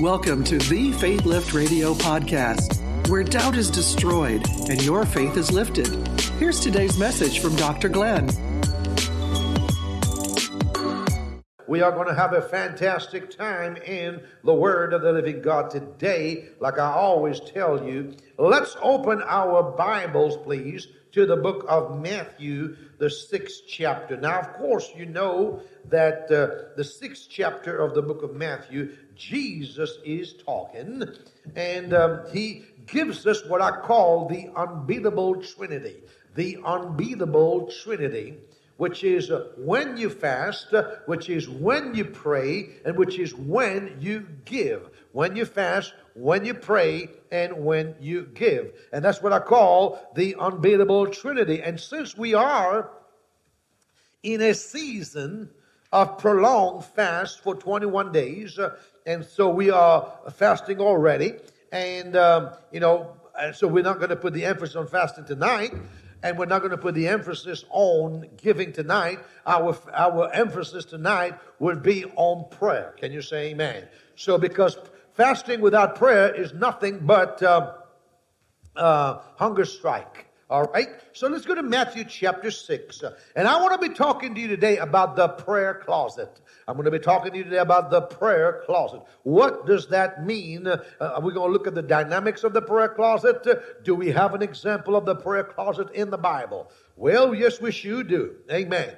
[0.00, 5.52] Welcome to the Faith Lift Radio podcast, where doubt is destroyed and your faith is
[5.52, 5.86] lifted.
[6.40, 7.88] Here's today's message from Dr.
[7.88, 8.28] Glenn.
[11.68, 15.70] We are going to have a fantastic time in the Word of the Living God
[15.70, 16.48] today.
[16.58, 22.76] Like I always tell you, let's open our Bibles, please, to the book of Matthew,
[22.98, 24.16] the sixth chapter.
[24.16, 28.96] Now, of course, you know that uh, the sixth chapter of the book of Matthew,
[29.16, 31.04] Jesus is talking,
[31.56, 35.96] and um, he gives us what I call the unbeatable Trinity.
[36.34, 38.36] The unbeatable Trinity
[38.80, 43.34] which is uh, when you fast, uh, which is when you pray, and which is
[43.34, 44.88] when you give.
[45.12, 48.72] When you fast, when you pray, and when you give.
[48.90, 51.60] And that's what I call the unbeatable Trinity.
[51.60, 52.90] And since we are
[54.22, 55.50] in a season
[55.92, 61.34] of prolonged fast for 21 days, uh, and so we are fasting already,
[61.70, 63.14] and, um, you know,
[63.52, 65.74] so we're not going to put the emphasis on fasting tonight
[66.22, 69.18] and we're not going to put the emphasis on giving tonight.
[69.46, 72.94] Our, our emphasis tonight would be on prayer.
[72.98, 73.88] Can you say amen?
[74.16, 74.76] So, because
[75.14, 77.74] fasting without prayer is nothing but uh,
[78.76, 80.29] uh, hunger strike.
[80.50, 80.88] All right?
[81.12, 83.04] So let's go to Matthew chapter 6.
[83.36, 86.40] And I want to be talking to you today about the prayer closet.
[86.66, 89.00] I'm going to be talking to you today about the prayer closet.
[89.22, 90.66] What does that mean?
[90.66, 93.84] Uh, are we going to look at the dynamics of the prayer closet?
[93.84, 96.72] Do we have an example of the prayer closet in the Bible?
[96.96, 98.34] Well, yes, we sure do.
[98.50, 98.96] Amen.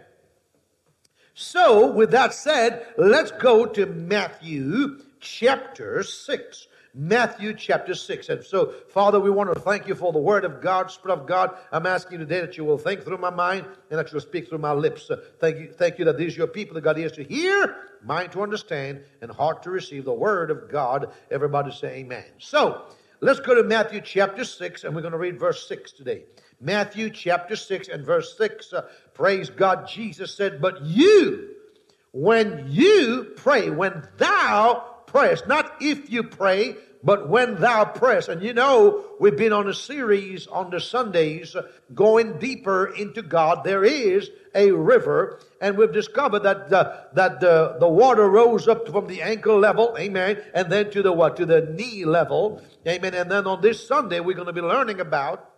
[1.35, 6.67] So, with that said, let's go to Matthew chapter 6.
[6.95, 8.29] Matthew chapter 6.
[8.29, 11.27] And so, Father, we want to thank you for the word of God, Spirit of
[11.27, 11.57] God.
[11.71, 14.59] I'm asking today that you will think through my mind and that you'll speak through
[14.59, 15.11] my lips.
[15.11, 17.77] Uh, thank you, thank you that these are your people that got ears to hear,
[18.05, 21.11] mind to understand, and heart to receive the word of God.
[21.31, 22.25] Everybody say amen.
[22.39, 22.85] So,
[23.21, 26.25] let's go to Matthew chapter 6, and we're going to read verse 6 today.
[26.61, 28.71] Matthew chapter 6 and verse 6.
[28.71, 28.83] Uh,
[29.15, 29.89] praise God.
[29.89, 31.55] Jesus said, But you,
[32.13, 35.47] when you pray, when thou prayest.
[35.47, 38.29] Not if you pray, but when thou prayest.
[38.29, 41.55] And you know, we've been on a series on the Sundays
[41.95, 43.65] going deeper into God.
[43.65, 48.89] There is a river, and we've discovered that the, that the, the water rose up
[48.89, 51.37] from the ankle level, amen, and then to the what?
[51.37, 53.15] To the knee level, amen.
[53.15, 55.49] And then on this Sunday, we're going to be learning about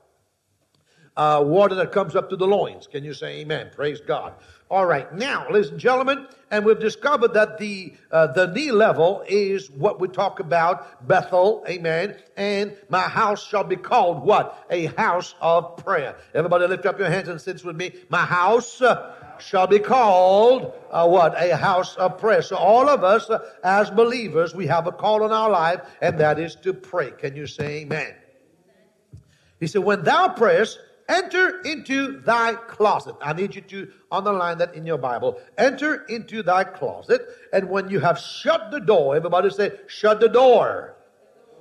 [1.16, 2.86] uh, water that comes up to the loins.
[2.86, 3.70] Can you say amen?
[3.74, 4.34] Praise God.
[4.70, 9.24] All right, now, ladies and gentlemen, and we've discovered that the uh, the knee level
[9.26, 12.16] is what we talk about Bethel, amen.
[12.36, 14.64] And my house shall be called what?
[14.70, 16.14] A house of prayer.
[16.32, 17.92] Everybody, lift up your hands and sit with me.
[18.08, 18.80] My house.
[18.80, 21.34] Uh, shall be called uh, what?
[21.36, 22.40] A house of prayer.
[22.40, 26.20] So all of us uh, as believers, we have a call in our life, and
[26.20, 27.10] that is to pray.
[27.10, 28.14] Can you say amen?
[29.58, 30.78] He said, when thou prayest,
[31.08, 33.14] enter into thy closet.
[33.20, 35.40] I need you to underline that in your Bible.
[35.58, 40.28] Enter into thy closet, and when you have shut the door, everybody say, shut the
[40.28, 40.96] door.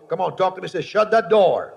[0.10, 0.68] Come on, talk to me.
[0.68, 1.74] Say, shut that door.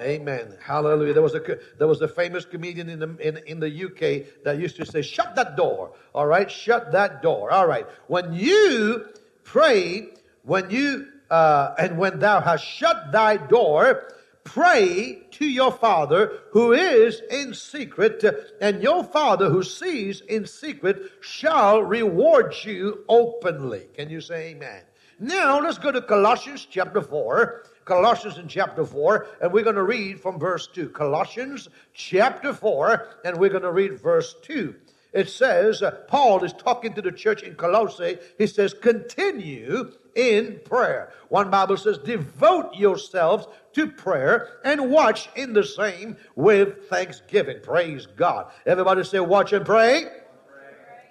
[0.00, 0.54] Amen.
[0.62, 1.12] Hallelujah.
[1.12, 4.58] There was a there was a famous comedian in the in, in the UK that
[4.58, 7.50] used to say, "Shut that door." All right, shut that door.
[7.50, 7.84] All right.
[8.06, 9.06] When you
[9.42, 10.10] pray,
[10.44, 14.12] when you uh, and when thou hast shut thy door,
[14.48, 18.24] Pray to your Father who is in secret,
[18.62, 23.88] and your Father who sees in secret shall reward you openly.
[23.94, 24.84] Can you say amen?
[25.20, 27.64] Now let's go to Colossians chapter 4.
[27.84, 30.88] Colossians in chapter 4, and we're going to read from verse 2.
[30.90, 34.74] Colossians chapter 4, and we're going to read verse 2.
[35.12, 38.18] It says, uh, Paul is talking to the church in Colossae.
[38.36, 41.12] He says, continue in prayer.
[41.28, 43.46] One Bible says, devote yourselves
[43.78, 47.58] to prayer and watch in the same with thanksgiving.
[47.62, 48.50] Praise God.
[48.66, 50.06] Everybody say, watch and pray.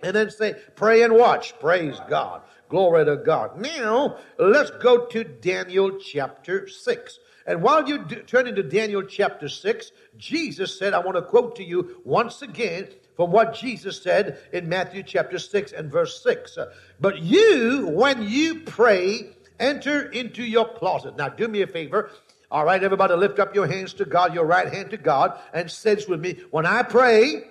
[0.03, 1.57] And then say, pray and watch.
[1.59, 2.41] Praise God.
[2.69, 3.59] Glory to God.
[3.59, 7.19] Now, let's go to Daniel chapter 6.
[7.45, 11.63] And while you turn into Daniel chapter 6, Jesus said, I want to quote to
[11.63, 16.57] you once again from what Jesus said in Matthew chapter 6 and verse 6.
[16.99, 21.15] But you, when you pray, enter into your closet.
[21.15, 22.11] Now, do me a favor.
[22.49, 25.69] All right, everybody, lift up your hands to God, your right hand to God, and
[25.69, 27.43] says with me, When I pray,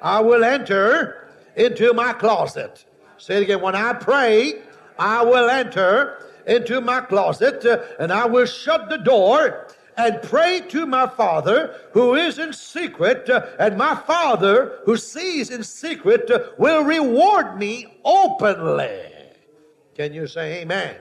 [0.00, 2.84] I will enter into my closet.
[3.18, 3.60] Say it again.
[3.60, 4.62] When I pray,
[4.98, 10.60] I will enter into my closet, uh, and I will shut the door and pray
[10.70, 16.28] to my Father who is in secret, uh, and my Father who sees in secret
[16.32, 19.04] uh, will reward me openly.
[19.94, 20.96] Can you say amen?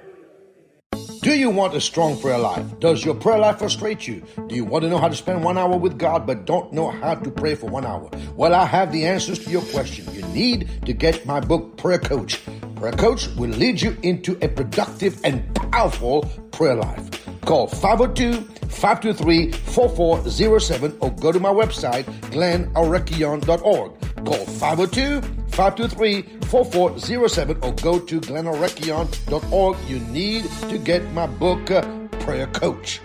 [1.21, 2.79] Do you want a strong prayer life?
[2.79, 4.23] Does your prayer life frustrate you?
[4.47, 6.89] Do you want to know how to spend one hour with God but don't know
[6.89, 8.09] how to pray for one hour?
[8.35, 10.11] Well, I have the answers to your question.
[10.15, 12.41] You need to get my book, Prayer Coach.
[12.75, 17.07] Prayer Coach will lead you into a productive and powerful prayer life.
[17.41, 18.41] Call 502
[18.71, 24.25] 523 4407 or go to my website, glennarekion.org.
[24.25, 29.77] Call 502 523 4407 or go to glennarekion.org.
[29.87, 31.81] You need to get my book, uh,
[32.19, 33.01] Prayer Coach.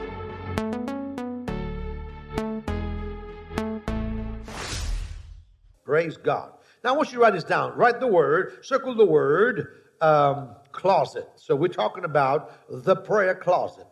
[5.84, 6.52] Praise God.
[6.82, 7.76] Now, I want you to write this down.
[7.76, 11.28] Write the word, circle the word um, closet.
[11.37, 13.87] So, we're talking about the prayer closet.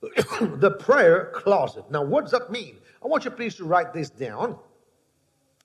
[0.00, 1.84] the prayer closet.
[1.90, 2.76] Now, what does that mean?
[3.04, 4.58] I want you please to write this down.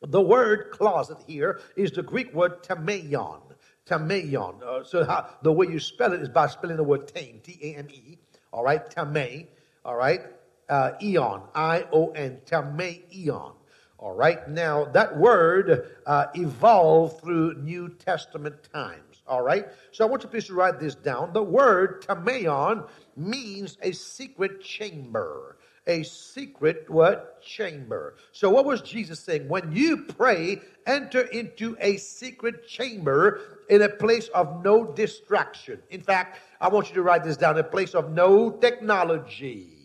[0.02, 3.42] The word closet here is the Greek word tameion.
[3.86, 4.64] Tameion.
[4.64, 8.18] Uh, so how, the way you spell it is by spelling the word tame, T-A-M-E.
[8.52, 9.48] All right, tame.
[9.86, 10.22] All right,
[10.70, 13.54] uh, eon, I-O-N, tameion.
[13.98, 19.22] All right, now that word uh, evolved through New Testament times.
[19.28, 21.34] All right, so I want you please to write this down.
[21.34, 28.16] The word tameion means a secret chamber a secret what chamber.
[28.32, 29.48] So what was Jesus saying?
[29.48, 35.80] When you pray, enter into a secret chamber in a place of no distraction.
[35.90, 39.82] In fact, I want you to write this down, a place of no technology.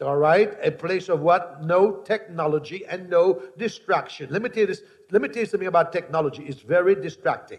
[0.00, 0.56] All right?
[0.62, 1.64] A place of what?
[1.64, 4.28] No technology and no distraction.
[4.30, 4.82] Let me tell you this.
[5.10, 6.44] Let me tell you something about technology.
[6.44, 7.58] It's very distracting.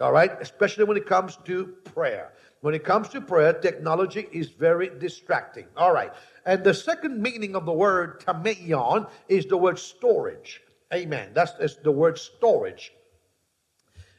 [0.00, 0.30] All right?
[0.40, 2.32] Especially when it comes to prayer.
[2.60, 5.66] When it comes to prayer, technology is very distracting.
[5.76, 6.12] All right.
[6.44, 10.60] And the second meaning of the word tameion is the word storage.
[10.92, 11.30] Amen.
[11.32, 12.92] That's, that's the word storage.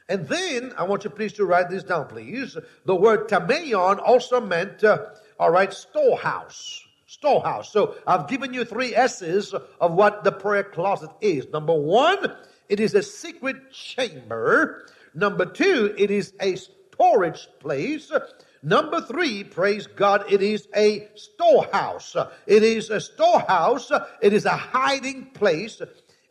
[0.08, 2.56] And then I want you please to write this down, please.
[2.84, 5.06] The word tameion also meant, uh,
[5.38, 6.82] all right, storehouse.
[7.06, 7.72] Storehouse.
[7.72, 11.46] So I've given you three S's of what the prayer closet is.
[11.48, 12.34] Number one,
[12.68, 14.88] it is a secret chamber.
[15.14, 16.56] Number two, it is a
[16.92, 18.12] storage place.
[18.62, 22.16] Number three, praise God, it is a storehouse.
[22.46, 23.90] It is a storehouse.
[24.20, 25.82] It is a hiding place.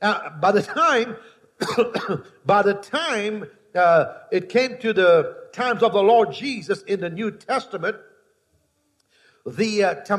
[0.01, 1.17] Uh, by the time,
[2.45, 7.09] by the time uh, it came to the times of the Lord Jesus in the
[7.09, 7.97] New Testament,
[9.45, 10.17] the uh,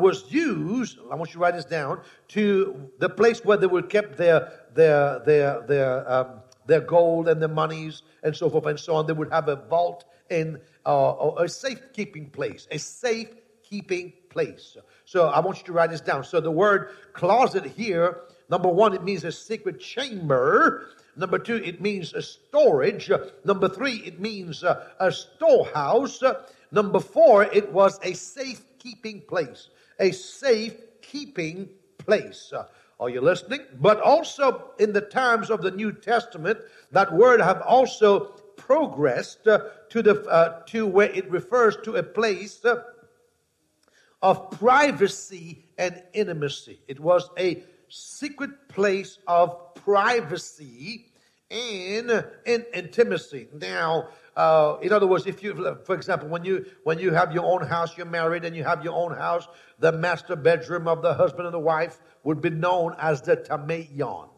[0.00, 0.98] was used.
[1.10, 4.52] I want you to write this down to the place where they would kept their
[4.74, 9.06] their their their um, their gold and their monies and so forth and so on.
[9.06, 14.76] They would have a vault in uh, a safekeeping place, a safekeeping place.
[15.04, 16.22] So I want you to write this down.
[16.22, 18.20] So the word closet here,
[18.50, 20.88] number one, it means a secret chamber.
[21.16, 23.10] Number two, it means a storage.
[23.44, 26.22] Number three, it means a, a storehouse.
[26.70, 29.70] Number four, it was a safekeeping place.
[29.98, 32.52] A safekeeping place.
[33.00, 33.60] Are you listening?
[33.80, 36.58] But also in the times of the New Testament,
[36.90, 38.20] that word have also
[38.56, 39.60] progressed uh,
[39.90, 42.82] to the uh, to where it refers to a place uh,
[44.20, 46.80] of privacy and intimacy.
[46.88, 51.07] It was a secret place of privacy
[51.50, 53.48] and, and intimacy.
[53.52, 57.44] Now, uh, in other words, if you, for example, when you when you have your
[57.44, 61.14] own house, you're married and you have your own house, the master bedroom of the
[61.14, 64.28] husband and the wife would be known as the tameion.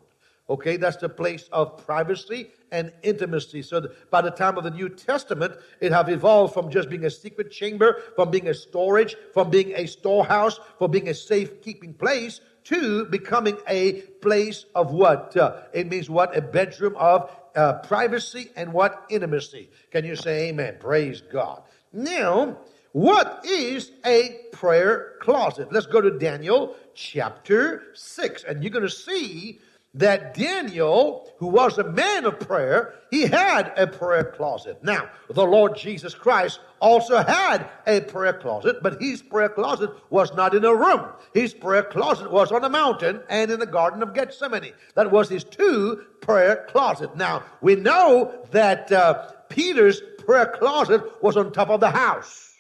[0.48, 3.62] Okay, that's the place of privacy and intimacy.
[3.62, 7.10] So by the time of the New Testament, it have evolved from just being a
[7.10, 12.40] secret chamber, from being a storage, from being a storehouse, from being a safekeeping place,
[12.64, 15.36] to becoming a place of what?
[15.36, 16.36] Uh, it means what?
[16.36, 19.04] A bedroom of uh, privacy and what?
[19.08, 19.70] Intimacy.
[19.90, 20.76] Can you say amen?
[20.80, 21.62] Praise God.
[21.92, 22.58] Now,
[22.92, 25.72] what is a prayer closet?
[25.72, 29.60] Let's go to Daniel chapter 6, and you're going to see
[29.94, 34.78] that Daniel, who was a man of prayer, he had a prayer closet.
[34.84, 40.32] Now, the Lord Jesus Christ also had a prayer closet, but his prayer closet was
[40.34, 41.06] not in a room.
[41.34, 44.72] His prayer closet was on a mountain and in the Garden of Gethsemane.
[44.94, 47.16] That was his two prayer closet.
[47.16, 52.54] Now, we know that uh, Peter's prayer closet was on top of the house.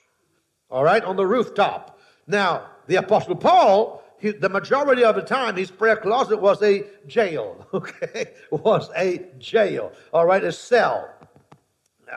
[0.68, 1.98] All right, on the rooftop.
[2.26, 6.84] Now, the Apostle Paul he, the majority of the time, his prayer closet was a
[7.06, 7.66] jail.
[7.74, 9.92] Okay, was a jail.
[10.12, 11.08] All right, a cell.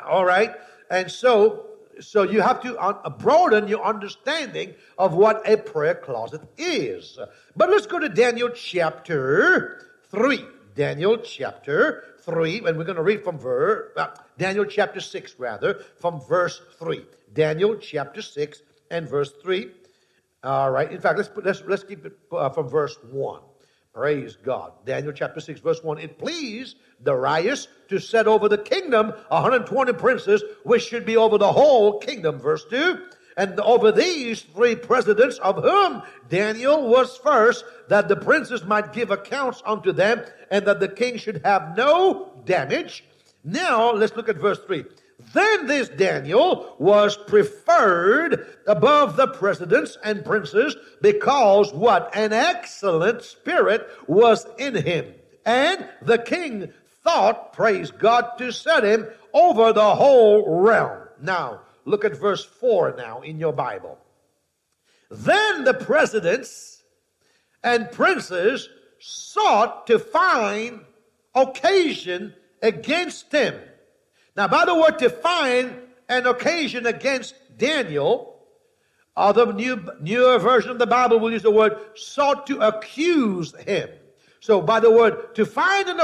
[0.06, 0.52] All right,
[0.90, 1.68] and so
[2.00, 7.20] so you have to broaden your understanding of what a prayer closet is.
[7.56, 10.44] But let's go to Daniel chapter 3.
[10.76, 14.08] Daniel chapter 3, and we're going to read from verse, uh,
[14.38, 17.06] Daniel chapter 6, rather, from verse 3.
[17.34, 19.70] Daniel chapter 6 and verse 3.
[20.44, 20.92] All right.
[20.92, 23.42] In fact, let's, let's, let's keep it uh, from verse 1.
[23.94, 24.74] Praise God.
[24.86, 26.00] Daniel chapter 6, verse 1.
[26.00, 31.52] It pleased Darius to set over the kingdom 120 princes, which should be over the
[31.52, 32.40] whole kingdom.
[32.40, 33.06] Verse 2.
[33.38, 39.12] And over these three presidents, of whom Daniel was first, that the princes might give
[39.12, 43.04] accounts unto them, and that the king should have no damage.
[43.44, 44.86] Now, let's look at verse 3.
[45.34, 52.16] Then this Daniel was preferred above the presidents and princes because what?
[52.16, 55.13] An excellent spirit was in him.
[55.46, 56.72] And the king
[57.04, 61.08] thought, praise God, to set him over the whole realm.
[61.22, 63.98] Now, look at verse 4 now in your Bible.
[65.10, 66.84] Then the presidents
[67.63, 70.82] and princes sought to find
[71.36, 73.56] occasion against him.
[74.36, 75.75] Now, by the word to find
[76.10, 78.42] an occasion against Daniel,
[79.16, 83.56] or the new, newer version of the Bible will use the word sought to accuse
[83.58, 83.90] him.
[84.40, 86.02] So by the word to find an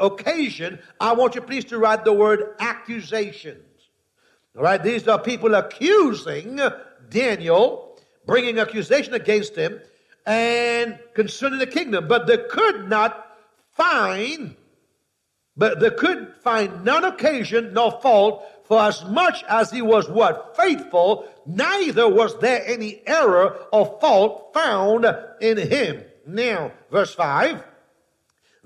[0.00, 3.62] occasion, I want you please to write the word accusations.
[4.56, 6.58] All right, these are people accusing
[7.10, 9.80] Daniel, bringing accusation against him,
[10.26, 13.36] and concerning the kingdom, but they could not
[13.72, 14.56] find,
[15.60, 20.56] but they could find none occasion nor fault for as much as he was what?
[20.56, 25.04] Faithful, neither was there any error or fault found
[25.42, 26.02] in him.
[26.26, 27.62] Now, verse 5.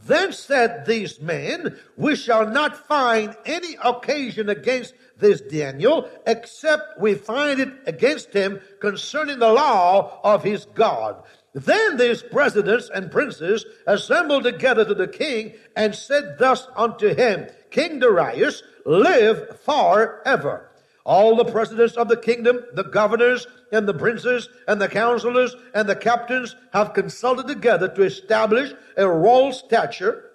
[0.06, 7.14] Then said these men, We shall not find any occasion against this Daniel, except we
[7.14, 11.24] find it against him concerning the law of his God.
[11.54, 17.46] Then these presidents and princes assembled together to the king and said thus unto him,
[17.70, 20.70] King Darius, live forever.
[21.04, 25.88] All the presidents of the kingdom, the governors, and the princes, and the counselors, and
[25.88, 30.30] the captains have consulted together to establish a royal stature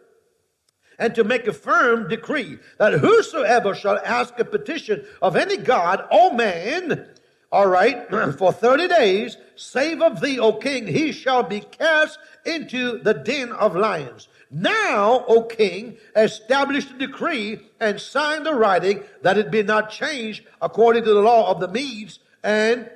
[1.00, 6.06] and to make a firm decree that whosoever shall ask a petition of any god
[6.12, 7.08] or man,
[7.51, 13.00] all right, for 30 days, save of thee, O king, he shall be cast into
[13.00, 14.27] the den of lions.
[14.51, 20.44] Now, O king, establish the decree and sign the writing that it be not changed
[20.62, 22.89] according to the law of the Medes and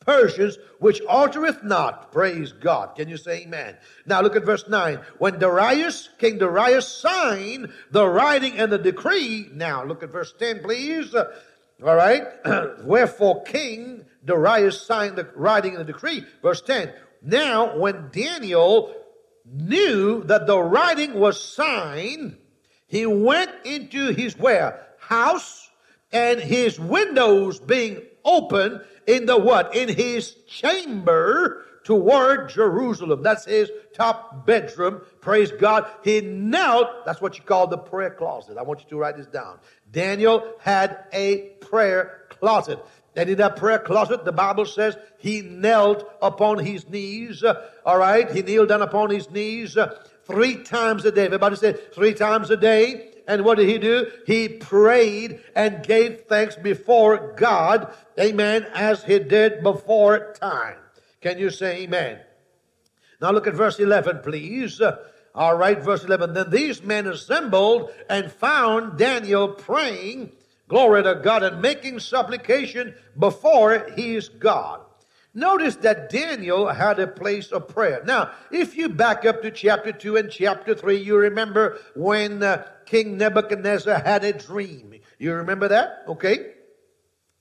[0.00, 2.12] Persians, which altereth not.
[2.12, 2.94] Praise God.
[2.94, 3.76] Can you say amen?
[4.06, 5.00] Now look at verse 9.
[5.18, 9.50] When Darius, King Darius signed the writing and the decree.
[9.52, 11.14] Now look at verse 10, please.
[11.84, 12.24] All right.
[12.84, 16.24] Wherefore King Darius signed the writing the decree.
[16.42, 16.92] Verse 10.
[17.22, 18.94] Now when Daniel
[19.44, 22.36] knew that the writing was signed,
[22.86, 24.86] he went into his where?
[24.98, 25.70] House
[26.12, 29.74] and his windows being open in the what?
[29.74, 33.22] In his chamber toward Jerusalem.
[33.22, 35.02] That's his top bedroom.
[35.20, 35.86] Praise God.
[36.02, 37.04] He knelt.
[37.06, 38.58] That's what you call the prayer closet.
[38.58, 39.60] I want you to write this down.
[39.90, 42.78] Daniel had a prayer closet.
[43.14, 47.42] And in that prayer closet, the Bible says he knelt upon his knees.
[47.84, 48.30] All right.
[48.30, 51.24] He kneeled down upon his knees uh, three times a day.
[51.24, 53.12] Everybody said three times a day.
[53.26, 54.10] And what did he do?
[54.26, 57.92] He prayed and gave thanks before God.
[58.20, 58.66] Amen.
[58.74, 60.76] As he did before time.
[61.22, 62.20] Can you say amen?
[63.20, 64.80] Now look at verse 11, please.
[64.80, 64.98] Uh,
[65.36, 66.34] all right, verse 11.
[66.34, 70.32] Then these men assembled and found Daniel praying
[70.68, 74.80] Glory to God and making supplication before his God.
[75.32, 78.02] Notice that Daniel had a place of prayer.
[78.04, 82.66] Now, if you back up to chapter 2 and chapter 3, you remember when uh,
[82.86, 84.94] King Nebuchadnezzar had a dream.
[85.18, 86.04] You remember that?
[86.08, 86.52] Okay.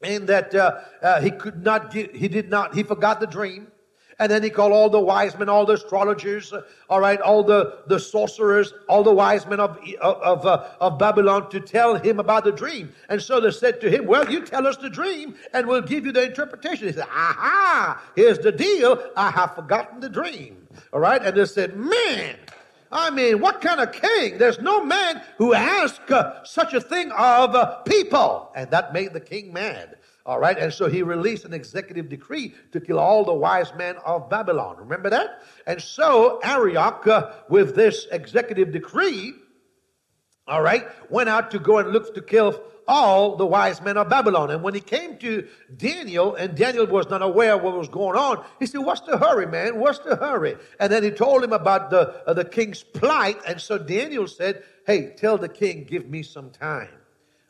[0.04, 3.72] And that uh, uh, he could not get, he did not, he forgot the dream.
[4.18, 6.54] And then he called all the wise men, all the astrologers,
[6.90, 11.50] all right, all the, the sorcerers, all the wise men of, of, uh, of Babylon
[11.50, 12.94] to tell him about the dream.
[13.10, 16.06] And so they said to him, well, you tell us the dream and we'll give
[16.06, 16.88] you the interpretation.
[16.88, 19.04] He said, aha, here's the deal.
[19.18, 20.66] I have forgotten the dream.
[20.94, 21.22] All right.
[21.22, 22.38] And they said, man,
[22.92, 24.38] I mean, what kind of king?
[24.38, 28.52] There's no man who asks uh, such a thing of uh, people.
[28.56, 29.95] And that made the king mad.
[30.26, 30.58] All right.
[30.58, 34.78] And so he released an executive decree to kill all the wise men of Babylon.
[34.78, 35.44] Remember that?
[35.68, 39.34] And so Arioch, uh, with this executive decree,
[40.48, 44.10] all right, went out to go and look to kill all the wise men of
[44.10, 44.52] Babylon.
[44.52, 48.18] And when he came to Daniel, and Daniel was not aware of what was going
[48.18, 49.80] on, he said, What's the hurry, man?
[49.80, 50.56] What's the hurry?
[50.80, 53.40] And then he told him about the, uh, the king's plight.
[53.48, 56.90] And so Daniel said, Hey, tell the king, give me some time.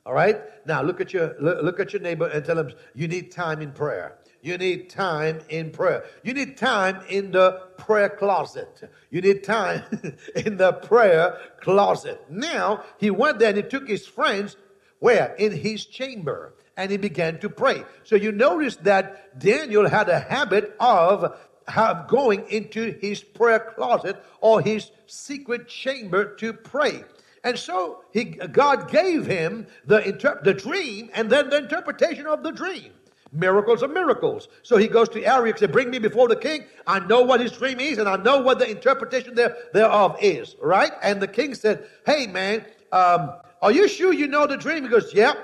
[0.06, 0.42] All right?
[0.66, 3.72] Now look at your look at your neighbor and tell him you need time in
[3.72, 4.18] prayer.
[4.42, 6.06] You need time in prayer.
[6.24, 8.88] You need time in the prayer closet.
[9.10, 9.82] You need time
[10.36, 12.22] in the prayer closet.
[12.30, 14.56] Now, he went there and he took his friends
[15.00, 15.34] where?
[15.36, 16.54] In his chamber.
[16.78, 17.84] And he began to pray.
[18.04, 24.22] So you notice that Daniel had a habit of have going into his prayer closet
[24.42, 27.04] or his secret chamber to pray.
[27.46, 32.42] And so he, God gave him the, inter- the dream and then the interpretation of
[32.42, 32.92] the dream.
[33.32, 34.48] Miracles are miracles.
[34.64, 36.66] So he goes to Arioch and bring me before the king.
[36.88, 40.56] I know what his dream is and I know what the interpretation there, thereof is.
[40.60, 40.92] Right?
[41.04, 44.84] And the king said, Hey man, um, are you sure you know the dream?
[44.84, 45.38] He goes, Yep.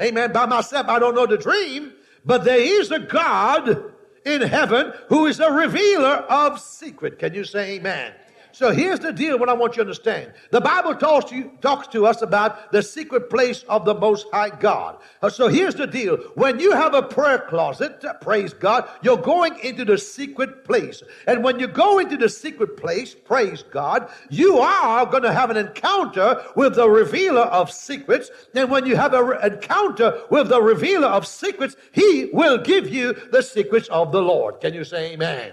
[0.00, 0.32] Amen.
[0.32, 1.92] By myself, I don't know the dream,
[2.26, 3.92] but there is a God
[4.26, 7.18] in heaven who is a revealer of secret.
[7.18, 8.12] Can you say amen?
[8.58, 10.32] So here's the deal, what I want you to understand.
[10.50, 14.26] The Bible talks to, you, talks to us about the secret place of the Most
[14.32, 14.98] High God.
[15.22, 16.16] Uh, so here's the deal.
[16.34, 21.04] When you have a prayer closet, uh, praise God, you're going into the secret place.
[21.28, 25.50] And when you go into the secret place, praise God, you are going to have
[25.50, 28.28] an encounter with the revealer of secrets.
[28.56, 32.88] And when you have an re- encounter with the revealer of secrets, he will give
[32.88, 34.60] you the secrets of the Lord.
[34.60, 35.52] Can you say amen?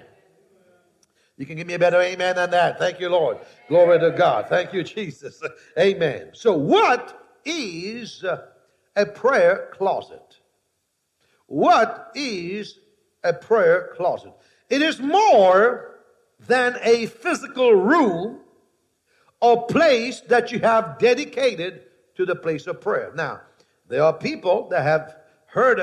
[1.38, 2.80] You can give me a better amen than that.
[2.80, 3.40] Thank you, Lord.
[3.68, 4.48] Glory to God.
[4.48, 5.42] Thank you, Jesus.
[5.80, 6.30] Amen.
[6.34, 8.24] So, what is
[8.96, 10.40] a prayer closet?
[11.48, 12.80] What is
[13.24, 14.32] a prayer closet?
[14.70, 16.00] It is more
[16.48, 18.40] than a physical room
[19.42, 21.84] or place that you have dedicated
[22.16, 23.12] to the place of prayer.
[23.14, 23.42] Now,
[23.88, 25.82] there are people that have heard,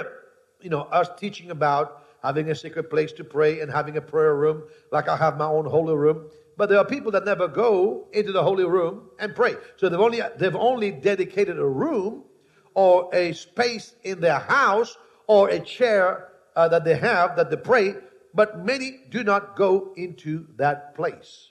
[0.61, 4.36] you know, us teaching about having a secret place to pray and having a prayer
[4.36, 6.30] room, like I have my own holy room.
[6.56, 9.56] But there are people that never go into the holy room and pray.
[9.76, 12.24] So they've only they've only dedicated a room
[12.74, 17.56] or a space in their house or a chair uh, that they have that they
[17.56, 17.94] pray.
[18.35, 21.48] But many do not go into that place.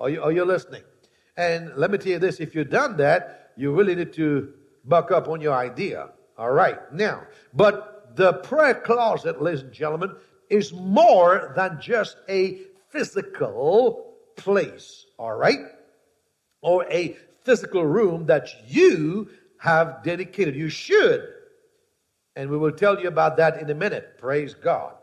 [0.00, 0.82] Are you, are you listening?
[1.36, 4.52] And let me tell you this: if you've done that, you really need to
[4.84, 6.10] buck up on your idea.
[6.36, 7.22] All right, now,
[7.52, 10.14] but the prayer closet, ladies and gentlemen,
[10.50, 15.60] is more than just a physical place, all right?
[16.60, 20.56] Or a physical room that you have dedicated.
[20.56, 21.28] You should.
[22.34, 24.18] And we will tell you about that in a minute.
[24.18, 24.97] Praise God.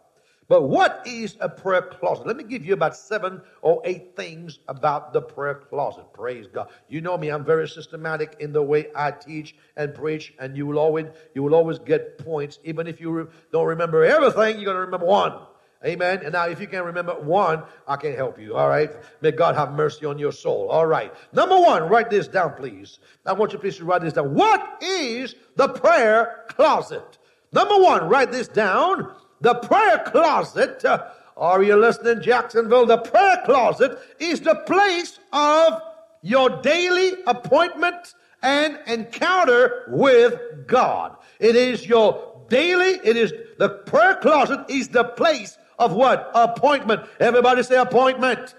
[0.47, 2.27] But what is a prayer closet?
[2.27, 6.05] Let me give you about seven or eight things about the prayer closet.
[6.13, 6.69] Praise God.
[6.87, 10.67] You know me, I'm very systematic in the way I teach and preach, and you
[10.67, 12.59] will always you will always get points.
[12.63, 15.33] Even if you re- don't remember everything, you're going to remember one.
[15.83, 16.21] Amen.
[16.23, 18.55] And now, if you can remember one, I can help you.
[18.55, 18.91] All right.
[19.21, 20.69] May God have mercy on your soul.
[20.69, 21.13] All right.
[21.31, 22.99] Number one, write this down, please.
[23.25, 24.33] I want you please to write this down.
[24.33, 27.19] What is the prayer closet?
[27.51, 29.13] Number one, write this down.
[29.41, 32.85] The prayer closet, uh, are you listening, Jacksonville?
[32.85, 35.81] The prayer closet is the place of
[36.21, 41.17] your daily appointment and encounter with God.
[41.39, 46.31] It is your daily, it is the prayer closet is the place of what?
[46.33, 47.01] Appointment.
[47.19, 48.55] Everybody say appointment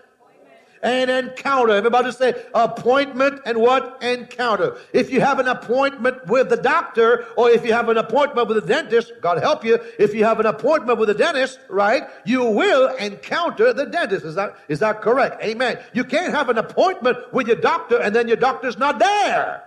[0.82, 1.74] an encounter.
[1.74, 4.02] Everybody say appointment and what?
[4.02, 4.76] Encounter.
[4.92, 8.62] If you have an appointment with the doctor or if you have an appointment with
[8.62, 9.78] the dentist, God help you.
[9.98, 14.24] If you have an appointment with the dentist, right, you will encounter the dentist.
[14.24, 15.42] Is that, is that correct?
[15.42, 15.78] Amen.
[15.92, 19.65] You can't have an appointment with your doctor and then your doctor's not there.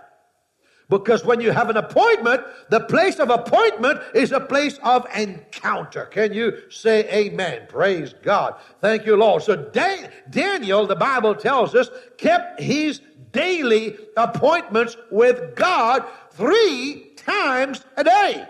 [0.90, 6.04] Because when you have an appointment, the place of appointment is a place of encounter.
[6.06, 7.66] Can you say amen?
[7.68, 8.56] Praise God.
[8.80, 9.42] Thank you, Lord.
[9.44, 13.00] So Dan- Daniel, the Bible tells us, kept his
[13.30, 18.44] daily appointments with God three times a day.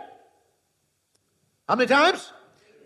[1.68, 2.32] How many times?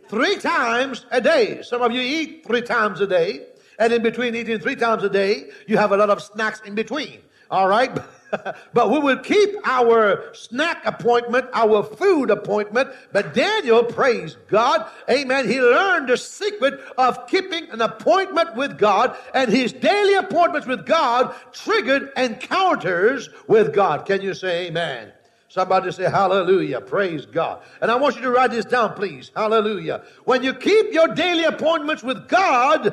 [0.08, 1.62] Three times a day.
[1.62, 3.46] Some of you eat three times a day.
[3.78, 6.74] And in between eating three times a day, you have a lot of snacks in
[6.74, 7.20] between.
[7.50, 7.96] All right?
[8.72, 12.90] but we will keep our snack appointment, our food appointment.
[13.12, 19.16] But Daniel, praise God, amen, he learned the secret of keeping an appointment with God,
[19.34, 24.06] and his daily appointments with God triggered encounters with God.
[24.06, 25.12] Can you say amen?
[25.54, 26.80] Somebody say hallelujah.
[26.80, 27.62] Praise God.
[27.80, 29.30] And I want you to write this down, please.
[29.36, 30.02] Hallelujah.
[30.24, 32.92] When you keep your daily appointments with God,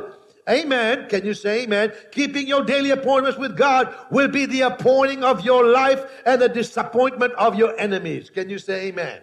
[0.49, 1.07] Amen.
[1.07, 1.93] Can you say amen?
[2.11, 6.49] Keeping your daily appointments with God will be the appointing of your life and the
[6.49, 8.29] disappointment of your enemies.
[8.29, 9.21] Can you say amen?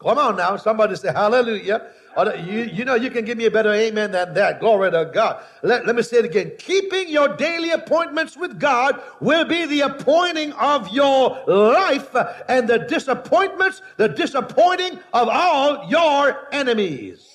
[0.00, 0.56] Come on now.
[0.56, 1.90] Somebody say hallelujah.
[2.16, 4.58] You, you know, you can give me a better amen than that.
[4.58, 5.42] Glory to God.
[5.62, 6.52] Let, let me say it again.
[6.58, 12.14] Keeping your daily appointments with God will be the appointing of your life
[12.48, 17.29] and the disappointments, the disappointing of all your enemies.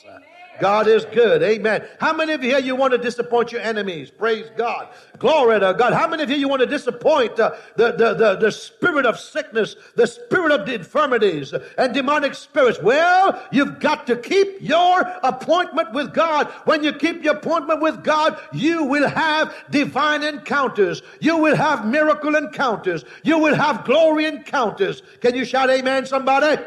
[0.60, 1.44] God is good.
[1.44, 1.86] Amen.
[2.00, 4.10] How many of you here you want to disappoint your enemies?
[4.10, 4.88] Praise God.
[5.20, 5.94] Glory to God.
[5.94, 9.20] How many of you you want to disappoint uh, the, the, the, the spirit of
[9.20, 12.82] sickness, the spirit of infirmities and demonic spirits?
[12.82, 16.48] Well, you've got to keep your appointment with God.
[16.66, 21.02] When you keep your appointment with God, you will have divine encounters.
[21.20, 23.04] You will have miracle encounters.
[23.24, 25.02] You will have glory encounters.
[25.22, 26.62] Can you shout amen, somebody?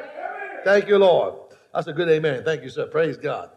[0.64, 1.34] Thank you, Lord.
[1.72, 2.44] That's a good amen.
[2.44, 2.86] Thank you, sir.
[2.86, 3.50] Praise God.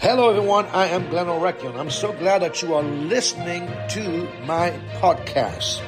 [0.00, 0.64] Hello, everyone.
[0.68, 1.78] I am Glenn Arekion.
[1.78, 5.82] I'm so glad that you are listening to my podcast.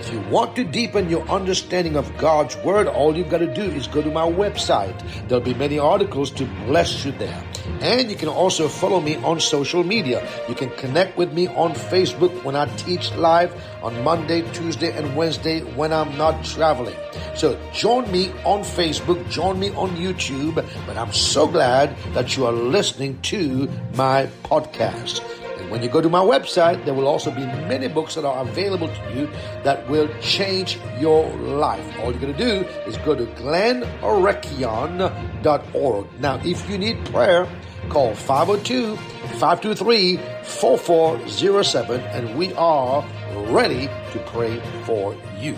[0.00, 3.60] If you want to deepen your understanding of God's Word, all you've got to do
[3.60, 4.98] is go to my website.
[5.28, 7.44] There'll be many articles to bless you there.
[7.80, 10.26] And you can also follow me on social media.
[10.48, 15.16] You can connect with me on Facebook when I teach live on Monday, Tuesday, and
[15.16, 16.96] Wednesday when I'm not traveling.
[17.34, 20.54] So join me on Facebook, join me on YouTube,
[20.86, 25.22] but I'm so glad that you are listening to my podcast.
[25.68, 28.88] When you go to my website, there will also be many books that are available
[28.88, 29.26] to you
[29.64, 31.84] that will change your life.
[32.00, 36.20] All you got to do is go to glennarekion.org.
[36.20, 37.46] Now, if you need prayer,
[37.90, 43.04] call 502 523 4407 and we are
[43.48, 45.54] ready to pray for you.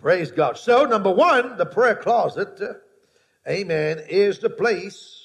[0.00, 0.56] Praise God.
[0.56, 2.58] So, number one, the prayer closet,
[3.46, 5.18] amen, is the place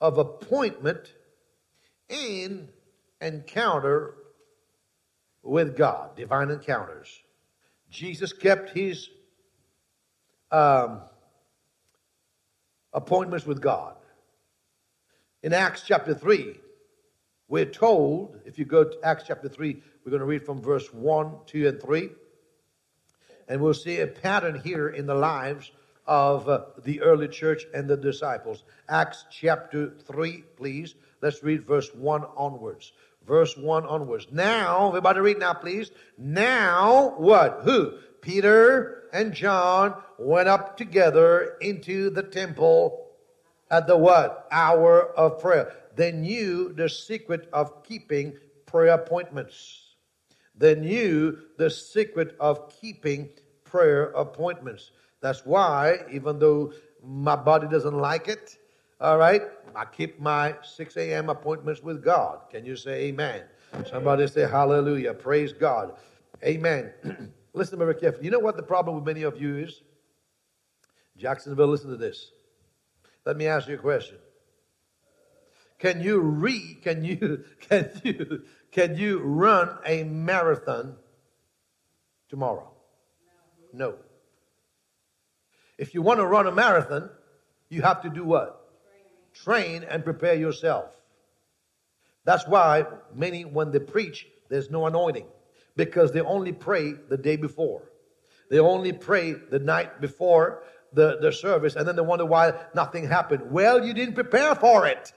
[0.00, 1.13] of appointment
[2.08, 2.68] in
[3.20, 4.14] encounter
[5.42, 7.08] with God, divine encounters.
[7.90, 9.08] Jesus kept his
[10.50, 11.00] um,
[12.92, 13.96] appointments with God.
[15.42, 16.56] In Acts chapter 3,
[17.48, 20.92] we're told, if you go to Acts chapter 3, we're going to read from verse
[20.92, 22.08] 1, 2, and 3.
[23.48, 25.70] And we'll see a pattern here in the lives
[26.06, 28.64] of uh, the early church and the disciples.
[28.88, 30.94] Acts chapter 3, please.
[31.20, 32.92] Let's read verse 1 onwards.
[33.26, 34.26] Verse 1 onwards.
[34.30, 35.90] Now, everybody read now, please.
[36.18, 37.60] Now, what?
[37.64, 37.94] Who?
[38.20, 43.06] Peter and John went up together into the temple
[43.70, 44.46] at the what?
[44.50, 45.72] Hour of prayer.
[45.96, 48.34] They knew the secret of keeping
[48.66, 49.94] prayer appointments.
[50.56, 53.30] They knew the secret of keeping
[53.64, 54.90] prayer appointments.
[55.24, 58.58] That's why, even though my body doesn't like it,
[59.00, 59.40] all right,
[59.74, 61.30] I keep my 6 a.m.
[61.30, 62.40] appointments with God.
[62.50, 63.44] Can you say amen?
[63.88, 65.14] Somebody say hallelujah.
[65.14, 65.96] Praise God.
[66.44, 66.92] Amen.
[67.54, 68.26] listen very carefully.
[68.26, 69.80] You know what the problem with many of you is?
[71.16, 72.32] Jacksonville, listen to this.
[73.24, 74.18] Let me ask you a question.
[75.78, 80.96] Can you read, can you, can you, can you run a marathon
[82.28, 82.70] tomorrow?
[83.72, 83.94] No.
[85.78, 87.10] If you want to run a marathon,
[87.68, 88.64] you have to do what?
[89.34, 90.86] train and prepare yourself.
[92.24, 95.26] That's why many, when they preach, there's no anointing
[95.76, 97.82] because they only pray the day before.
[98.50, 103.08] They only pray the night before the, the service and then they wonder why nothing
[103.08, 103.50] happened.
[103.50, 105.12] Well, you didn't prepare for it.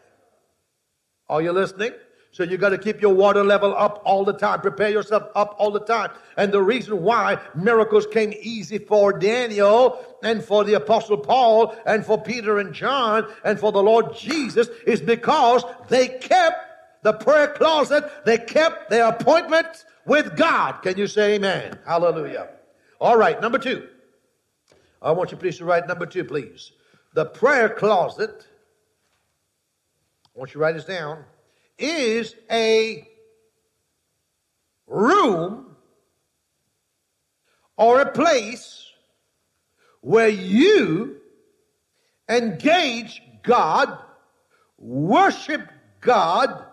[1.30, 1.92] Are you listening?
[2.38, 4.62] So you got to keep your water level up all the time.
[4.62, 6.12] Prepare yourself up all the time.
[6.38, 12.06] And the reason why miracles came easy for Daniel and for the apostle Paul and
[12.06, 17.54] for Peter and John and for the Lord Jesus is because they kept the prayer
[17.54, 18.04] closet.
[18.24, 20.84] They kept their appointments with God.
[20.84, 21.80] Can you say amen?
[21.88, 22.50] Hallelujah.
[23.02, 23.42] All right.
[23.42, 23.88] Number two.
[25.02, 26.72] I want you please to write number two, please.
[27.16, 28.46] The prayer closet.
[30.36, 31.26] I want you to write this down
[31.78, 33.08] is a
[34.88, 35.76] room
[37.76, 38.86] or a place
[40.02, 41.18] where you
[42.30, 43.98] engage God,
[44.78, 45.70] worship
[46.02, 46.66] God,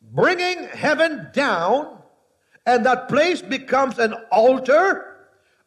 [0.00, 1.98] bringing heaven down,
[2.66, 5.16] and that place becomes an altar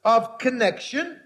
[0.04, 1.20] of connection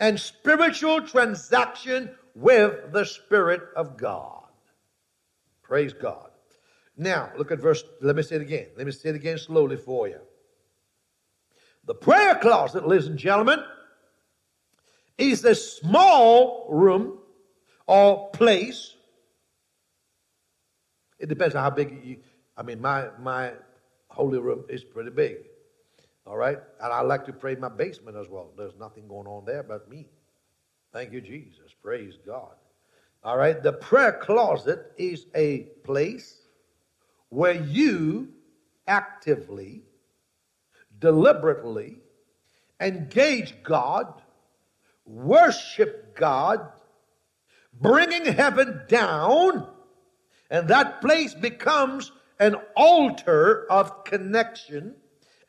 [0.00, 4.44] and spiritual transaction with the Spirit of God.
[5.62, 6.30] Praise God.
[6.96, 8.68] Now, look at verse, let me say it again.
[8.76, 10.20] Let me say it again slowly for you.
[11.86, 13.62] The prayer closet, ladies and gentlemen,
[15.18, 17.18] is a small room
[17.86, 18.94] or place
[21.18, 22.18] It depends on how big you.
[22.56, 23.52] I mean, my my
[24.08, 25.36] holy room is pretty big.
[26.26, 28.52] All right, and I like to pray in my basement as well.
[28.56, 30.08] There's nothing going on there but me.
[30.92, 31.74] Thank you, Jesus.
[31.82, 32.54] Praise God.
[33.22, 36.40] All right, the prayer closet is a place
[37.28, 38.28] where you
[38.86, 39.82] actively,
[40.98, 41.98] deliberately
[42.80, 44.22] engage God,
[45.06, 46.66] worship God,
[47.72, 49.68] bringing heaven down,
[50.50, 54.94] and that place becomes an altar of connection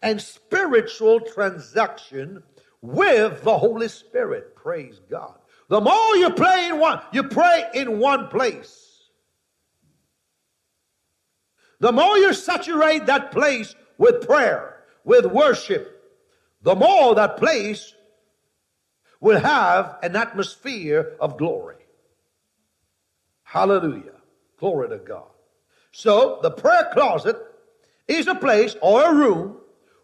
[0.01, 2.43] and spiritual transaction
[2.81, 4.55] with the Holy Spirit.
[4.55, 5.38] Praise God.
[5.67, 8.85] The more you pray in one, you pray in one place.
[11.79, 15.91] The more you saturate that place with prayer, with worship,
[16.61, 17.93] the more that place
[19.19, 21.75] will have an atmosphere of glory.
[23.43, 24.21] Hallelujah.
[24.59, 25.29] Glory to God.
[25.91, 27.38] So the prayer closet
[28.07, 29.57] is a place or a room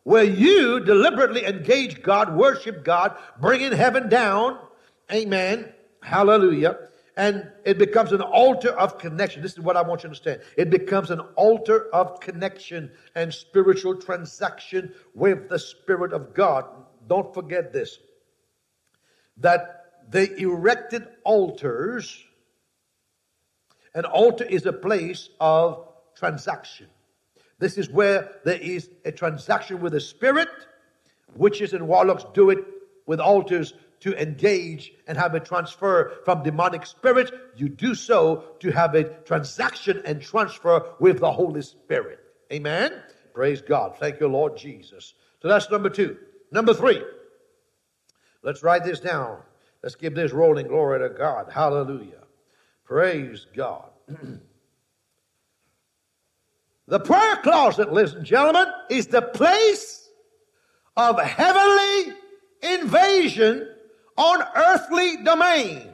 [0.03, 4.57] where you deliberately engage God, worship God, bringing heaven down.
[5.12, 5.71] Amen.
[6.01, 6.77] Hallelujah.
[7.17, 9.41] And it becomes an altar of connection.
[9.41, 10.41] This is what I want you to understand.
[10.58, 16.65] It becomes an altar of connection and spiritual transaction with the Spirit of God.
[17.08, 18.00] Don't forget this
[19.38, 22.24] that they erected altars.
[23.93, 26.88] An altar is a place of transaction.
[27.60, 30.50] This is where there is a transaction with the Spirit.
[31.36, 32.60] Witches and warlocks do it
[33.06, 37.32] with altars to engage and have a transfer from demonic spirits.
[37.56, 42.20] You do so to have a transaction and transfer with the Holy Spirit.
[42.52, 42.94] Amen.
[43.34, 43.96] Praise God.
[44.00, 45.14] Thank you, Lord Jesus.
[45.42, 46.18] So that's number two.
[46.52, 47.02] Number three.
[48.44, 49.38] Let's write this down.
[49.84, 51.52] Let's give this rolling glory to God.
[51.52, 52.24] Hallelujah.
[52.84, 53.90] Praise God.
[56.88, 60.10] the prayer closet, ladies and gentlemen, is the place
[60.98, 62.16] of heavenly
[62.64, 63.68] invasion
[64.21, 65.89] on earthly domain.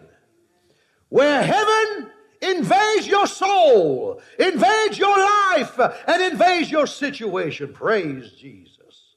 [1.09, 2.11] Where heaven
[2.41, 7.73] invades your soul, invades your life, and invades your situation.
[7.73, 9.15] Praise Jesus.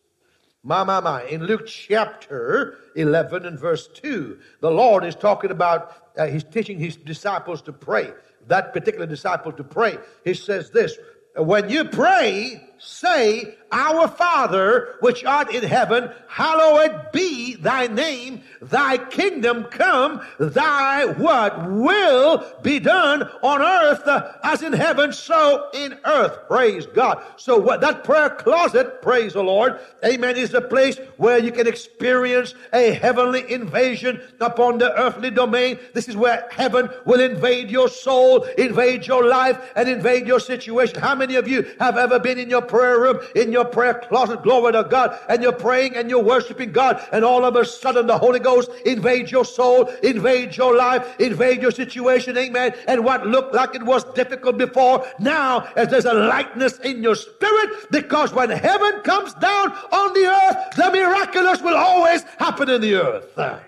[0.62, 1.24] My, my, my.
[1.24, 6.78] In Luke chapter 11 and verse 2, the Lord is talking about, uh, he's teaching
[6.78, 8.12] his disciples to pray.
[8.46, 9.98] That particular disciple to pray.
[10.24, 10.96] He says this,
[11.36, 18.96] when you pray, say, Our Father, which art in heaven, hallowed be thy name, thy
[18.96, 24.02] kingdom come, thy what will be done on earth
[24.42, 26.38] as in heaven, so in earth.
[26.48, 27.22] Praise God.
[27.36, 31.66] So what that prayer closet, praise the Lord, amen, is the place where you can
[31.66, 35.78] experience a heavenly invasion upon the earthly domain.
[35.92, 41.00] This is where heaven will invade your soul, invade your life, and invade your situation.
[41.00, 44.42] How many of you have ever been in your prayer room, in your prayer closet,
[44.42, 48.06] glory to God, and you're praying and you're worshiping God, and all of a sudden
[48.06, 52.74] the Holy Ghost invades your soul, invades your life, invade your situation, amen.
[52.86, 57.16] And what looked like it was difficult before, now as there's a lightness in your
[57.16, 62.80] spirit, because when heaven comes down on the earth, the miraculous will always happen in
[62.80, 63.60] the earth.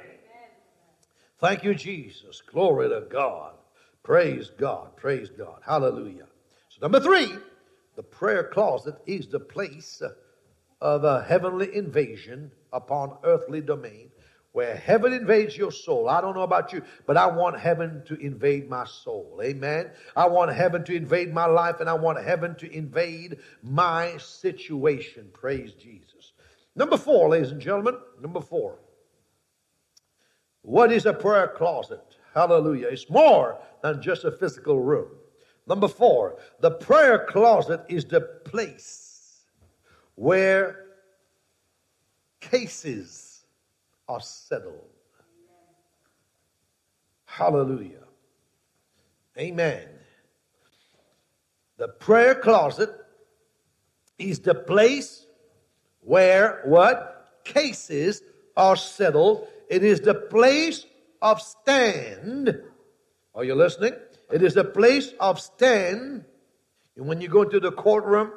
[1.39, 2.41] Thank you, Jesus.
[2.41, 3.55] Glory to God.
[4.05, 4.97] Praise God.
[4.97, 5.61] Praise God.
[5.67, 6.27] Hallelujah.
[6.69, 7.29] So, number three,
[8.03, 10.11] the prayer closet is the place uh,
[10.81, 14.11] of a heavenly invasion upon earthly domain
[14.51, 16.09] where heaven invades your soul.
[16.09, 19.41] I don't know about you, but I want heaven to invade my soul.
[19.43, 19.93] Amen.
[20.17, 25.29] I want heaven to invade my life and I want heaven to invade my situation.
[25.33, 26.33] Praise Jesus.
[26.75, 28.81] Number four, ladies and gentlemen, number four.
[30.63, 32.17] What is a prayer closet?
[32.35, 32.89] Hallelujah.
[32.89, 35.09] It's more than just a physical room.
[35.67, 39.43] Number four, the prayer closet is the place
[40.17, 40.87] where
[42.41, 43.45] cases
[44.09, 44.89] are settled.
[47.25, 48.05] Hallelujah.
[49.39, 49.89] Amen.
[51.79, 52.91] The prayer closet
[54.19, 55.27] is the place
[56.01, 57.41] where what?
[57.45, 58.23] Cases
[58.57, 59.49] are settled.
[59.69, 60.85] It is the place
[61.23, 62.61] of stand.
[63.35, 63.95] Are you listening?
[64.33, 66.25] It is a place of stand.
[66.97, 68.33] And when you go into the courtroom,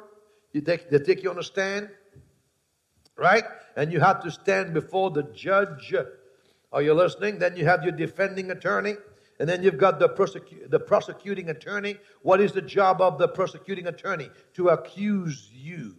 [0.52, 1.88] you take, they take you on a stand,
[3.16, 3.44] right?
[3.76, 5.94] And you have to stand before the judge.
[6.72, 7.38] Are you listening?
[7.38, 8.94] Then you have your defending attorney.
[9.38, 11.96] And then you've got the, prosecu- the prosecuting attorney.
[12.22, 14.30] What is the job of the prosecuting attorney?
[14.54, 15.96] To accuse you.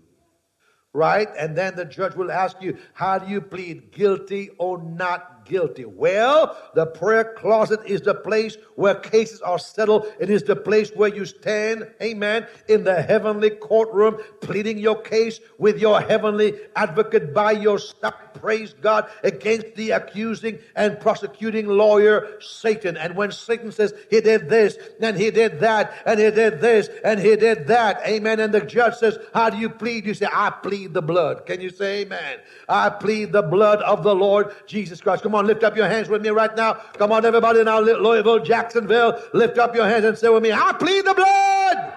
[0.93, 1.27] Right?
[1.37, 5.85] And then the judge will ask you, how do you plead guilty or not guilty.
[5.85, 10.07] Well, the prayer closet is the place where cases are settled.
[10.19, 15.39] It is the place where you stand, amen, in the heavenly courtroom, pleading your case
[15.57, 18.13] with your heavenly advocate by your side.
[18.33, 22.97] Praise God against the accusing and prosecuting lawyer, Satan.
[22.97, 26.89] And when Satan says he did this and he did that and he did this
[27.03, 28.39] and he did that, amen.
[28.39, 30.05] And the judge says, How do you plead?
[30.05, 31.45] You say, I plead the blood.
[31.45, 32.39] Can you say amen?
[32.69, 35.23] I plead the blood of the Lord Jesus Christ.
[35.23, 36.73] Come on, lift up your hands with me right now.
[36.97, 40.51] Come on, everybody in our Louisville, Jacksonville, lift up your hands and say with me,
[40.51, 41.93] I plead the blood.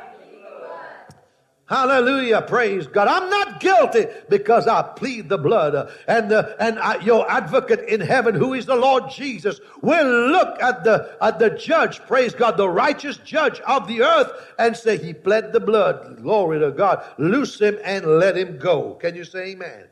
[1.71, 2.43] Hallelujah.
[2.43, 3.07] Praise God.
[3.07, 5.89] I'm not guilty because I plead the blood.
[6.09, 10.61] And, uh, and I, your advocate in heaven, who is the Lord Jesus, will look
[10.61, 14.99] at the, at the judge, praise God, the righteous judge of the earth and say,
[14.99, 16.21] he pled the blood.
[16.21, 17.05] Glory to God.
[17.19, 18.95] Loose him and let him go.
[18.95, 19.85] Can you say amen?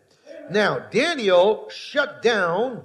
[0.51, 2.85] Now, Daniel shut down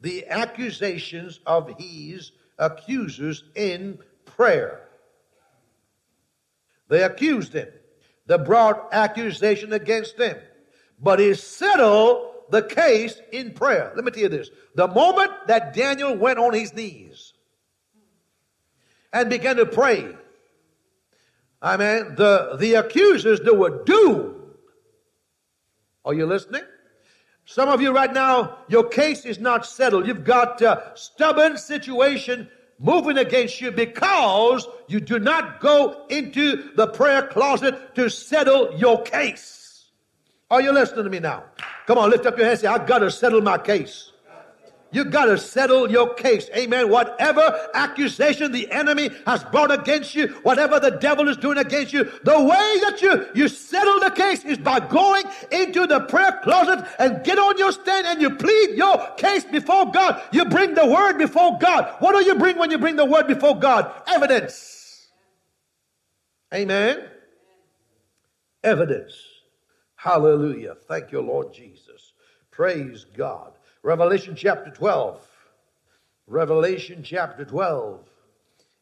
[0.00, 4.80] the accusations of his accusers in prayer.
[6.88, 7.68] They accused him.
[8.26, 10.36] They brought accusation against him.
[11.00, 13.92] But he settled the case in prayer.
[13.94, 14.50] Let me tell you this.
[14.74, 17.32] The moment that Daniel went on his knees
[19.12, 20.14] and began to pray,
[21.62, 24.36] I mean, the, the accusers, they were doomed.
[26.04, 26.62] Are you listening?
[27.50, 30.06] Some of you right now, your case is not settled.
[30.06, 36.86] You've got a stubborn situation moving against you because you do not go into the
[36.86, 39.86] prayer closet to settle your case.
[40.48, 41.42] Are you listening to me now?
[41.88, 42.60] Come on, lift up your hands.
[42.60, 44.09] Say, I've got to settle my case.
[44.92, 46.48] You got to settle your case.
[46.56, 46.90] Amen.
[46.90, 52.04] Whatever accusation the enemy has brought against you, whatever the devil is doing against you,
[52.24, 56.84] the way that you, you settle the case is by going into the prayer closet
[56.98, 60.22] and get on your stand and you plead your case before God.
[60.32, 61.94] You bring the word before God.
[62.00, 63.92] What do you bring when you bring the word before God?
[64.08, 65.08] Evidence.
[66.52, 67.04] Amen.
[68.64, 69.14] Evidence.
[69.94, 70.74] Hallelujah.
[70.88, 72.12] Thank you, Lord Jesus.
[72.50, 73.52] Praise God.
[73.82, 75.26] Revelation chapter 12.
[76.26, 78.06] Revelation chapter 12.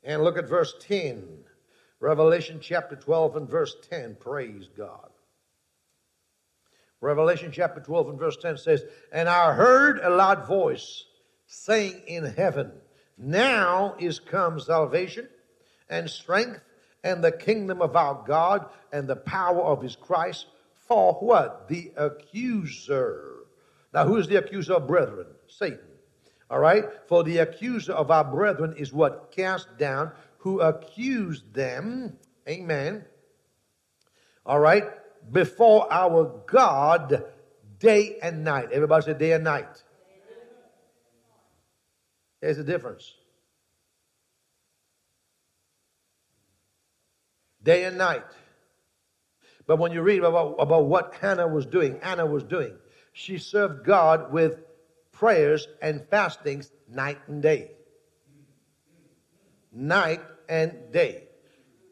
[0.02, 1.24] And look at verse 10.
[2.00, 4.16] Revelation chapter 12 and verse 10.
[4.18, 5.10] Praise God.
[7.00, 11.04] Revelation chapter 12 and verse 10 says, And I heard a loud voice
[11.46, 12.72] saying in heaven,
[13.16, 15.28] Now is come salvation
[15.88, 16.60] and strength
[17.04, 20.46] and the kingdom of our God and the power of his Christ.
[20.88, 21.68] For what?
[21.68, 23.37] The accuser
[23.92, 25.26] now, who is the accuser of brethren?
[25.46, 25.80] Satan.
[26.50, 26.84] All right?
[27.06, 29.32] For the accuser of our brethren is what?
[29.34, 32.18] Cast down, who accused them.
[32.48, 33.04] Amen.
[34.44, 34.84] All right?
[35.30, 37.24] Before our God
[37.78, 38.70] day and night.
[38.72, 39.84] Everybody say day and night.
[42.40, 43.14] There's a difference.
[47.62, 48.24] Day and night.
[49.66, 52.74] But when you read about, about what Hannah was doing, Anna was doing,
[53.18, 54.60] she served God with
[55.10, 57.72] prayers and fastings night and day.
[59.72, 61.24] Night and day.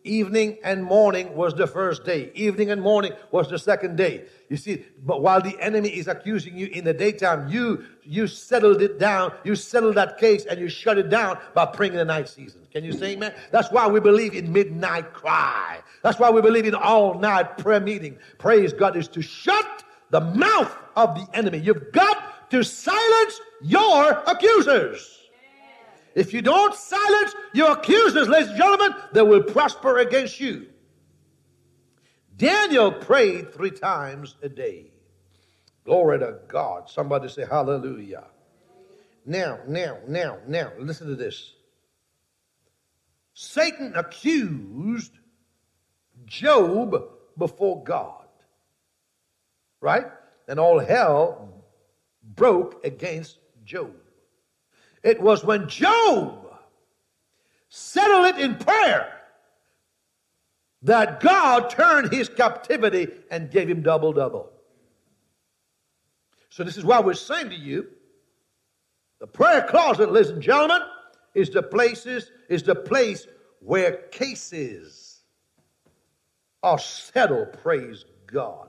[0.05, 2.31] Evening and morning was the first day.
[2.35, 4.27] Evening and morning was the second day.
[4.49, 8.81] You see, but while the enemy is accusing you in the daytime, you you settled
[8.81, 9.33] it down.
[9.43, 12.61] You settled that case and you shut it down by praying in the night season.
[12.71, 13.35] Can you say amen?
[13.51, 15.81] That's why we believe in midnight cry.
[16.03, 18.17] That's why we believe in all night prayer meeting.
[18.39, 21.59] Praise God is to shut the mouth of the enemy.
[21.59, 25.13] You've got to silence your accusers.
[26.15, 30.69] If you don't silence your accusers, ladies and gentlemen, they will prosper against you.
[32.37, 34.93] Daniel prayed three times a day.
[35.85, 36.89] Glory to God.
[36.89, 38.25] Somebody say hallelujah.
[39.25, 41.55] Now, now, now, now, listen to this.
[43.35, 45.13] Satan accused
[46.25, 46.95] Job
[47.37, 48.26] before God
[49.81, 50.07] right?
[50.49, 51.65] And all hell
[52.23, 53.95] broke against Job.
[55.03, 56.55] It was when Job
[57.69, 59.13] settled it in prayer
[60.83, 64.51] that God turned his captivity and gave him double double.
[66.49, 67.89] So this is why we're saying to you,
[69.19, 70.83] the prayer closet, ladies and gentlemen,
[71.35, 73.27] is the places, is the place
[73.61, 75.21] where cases
[76.63, 78.69] are settled, praise God.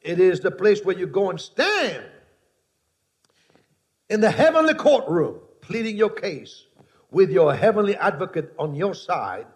[0.00, 2.04] It is the place where you go and stand
[4.08, 6.66] in the heavenly courtroom, pleading your case
[7.10, 9.46] with your heavenly advocate on your side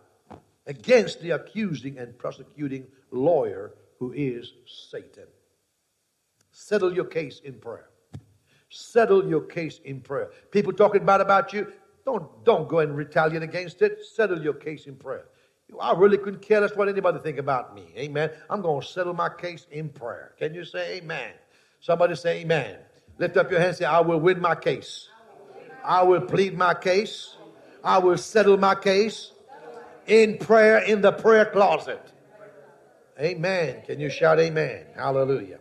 [0.66, 4.52] against the accusing and prosecuting lawyer who is
[4.90, 5.26] Satan.
[6.50, 7.88] Settle your case in prayer.
[8.68, 10.30] Settle your case in prayer.
[10.50, 11.72] People talking bad about you,
[12.04, 14.04] don't, don't go and retaliate against it.
[14.04, 15.26] Settle your case in prayer.
[15.80, 17.84] I really couldn't care less what anybody think about me.
[17.96, 18.30] Amen.
[18.50, 20.32] I'm going to settle my case in prayer.
[20.38, 21.32] Can you say amen?
[21.80, 22.76] Somebody say amen.
[23.18, 25.08] Lift up your hand and say, I will win my case.
[25.84, 27.36] I will plead my case.
[27.82, 29.32] I will settle my case
[30.06, 32.00] in prayer in the prayer closet.
[33.20, 33.82] Amen.
[33.86, 34.86] Can you shout amen?
[34.94, 35.58] Hallelujah.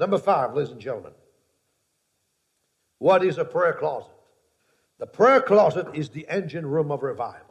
[0.00, 1.12] Number five, ladies and gentlemen.
[3.04, 4.14] What is a prayer closet?
[4.98, 7.43] The prayer closet is the engine room of revival.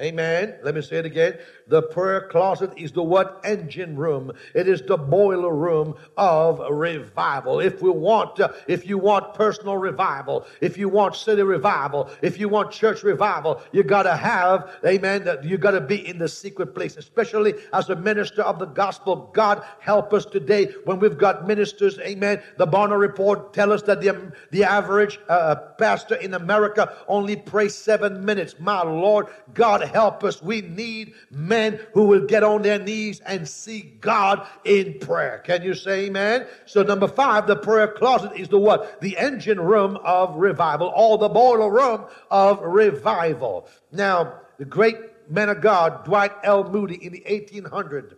[0.00, 0.54] Amen.
[0.64, 1.38] Let me say it again.
[1.68, 4.32] The prayer closet is the what engine room.
[4.54, 7.60] It is the boiler room of revival.
[7.60, 12.40] If we want, uh, if you want personal revival, if you want city revival, if
[12.40, 16.74] you want church revival, you gotta have, amen, that you gotta be in the secret
[16.74, 19.30] place, especially as a minister of the gospel.
[19.34, 22.42] God help us today when we've got ministers, amen.
[22.56, 27.74] The Barna report tell us that the, the average uh, pastor in America only prays
[27.74, 28.56] seven minutes.
[28.58, 30.42] My Lord, God help us.
[30.42, 35.38] We need men who will get on their knees and seek God in prayer.
[35.38, 36.46] Can you say amen?
[36.66, 39.00] So number five, the prayer closet is the what?
[39.00, 43.68] The engine room of revival or the boiler room of revival.
[43.90, 44.96] Now, the great
[45.30, 46.64] man of God, Dwight L.
[46.64, 48.14] Moody in the 1800s,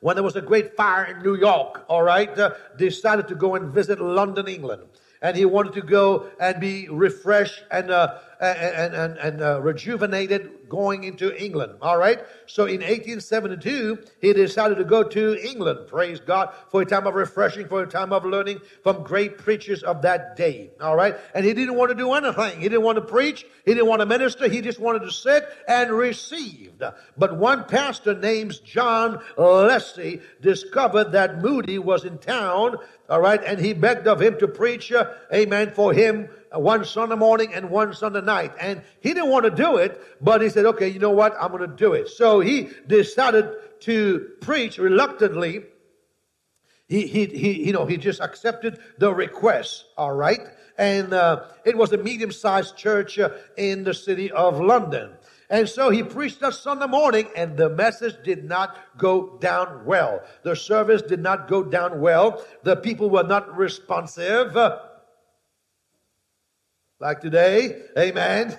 [0.00, 3.54] when there was a great fire in New York, all right, uh, decided to go
[3.54, 4.82] and visit London, England.
[5.22, 10.68] And he wanted to go and be refreshed and uh, and, and, and uh, rejuvenated
[10.68, 11.74] going into England.
[11.80, 12.20] All right.
[12.46, 15.88] So in 1872, he decided to go to England.
[15.88, 19.82] Praise God for a time of refreshing, for a time of learning from great preachers
[19.82, 20.70] of that day.
[20.80, 21.16] All right.
[21.34, 22.60] And he didn't want to do anything.
[22.60, 23.46] He didn't want to preach.
[23.64, 24.48] He didn't want to minister.
[24.48, 26.72] He just wanted to sit and receive.
[27.16, 32.76] But one pastor named John Lessey discovered that Moody was in town.
[33.08, 33.42] All right.
[33.44, 37.70] And he begged of him to preach, uh, amen, for him one Sunday morning and
[37.70, 38.52] one Sunday night.
[38.60, 41.34] And he didn't want to do it, but he said, okay, you know what?
[41.40, 42.08] I'm going to do it.
[42.08, 43.50] So he decided
[43.80, 45.64] to preach reluctantly.
[46.88, 50.40] He, he, he, you know, he just accepted the request, all right?
[50.76, 55.12] And uh, it was a medium sized church uh, in the city of London.
[55.50, 60.22] And so he preached that Sunday morning, and the message did not go down well.
[60.42, 62.44] The service did not go down well.
[62.62, 64.56] The people were not responsive.
[64.56, 64.78] Uh,
[67.04, 67.82] like today.
[67.98, 68.56] Amen.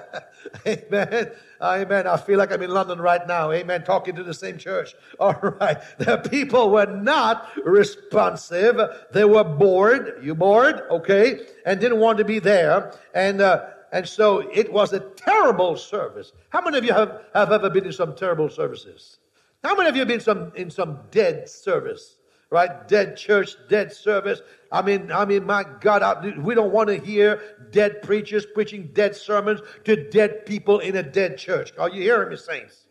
[0.66, 1.30] Amen.
[1.62, 2.06] Amen.
[2.08, 3.52] I feel like I'm in London right now.
[3.52, 3.84] Amen.
[3.84, 4.96] Talking to the same church.
[5.20, 5.78] All right.
[5.98, 8.80] The people were not responsive.
[9.12, 10.18] They were bored.
[10.20, 10.82] You bored?
[10.90, 11.46] Okay.
[11.64, 12.98] And didn't want to be there.
[13.14, 16.32] And, uh, and so it was a terrible service.
[16.48, 19.18] How many of you have, have ever been in some terrible services?
[19.62, 22.17] How many of you have been some, in some dead service?
[22.50, 22.88] Right?
[22.88, 24.40] Dead church, dead service.
[24.72, 27.40] I mean, I mean, my God, I, we don't want to hear
[27.70, 31.72] dead preachers preaching dead sermons to dead people in a dead church.
[31.78, 32.86] Are you hearing me, saints?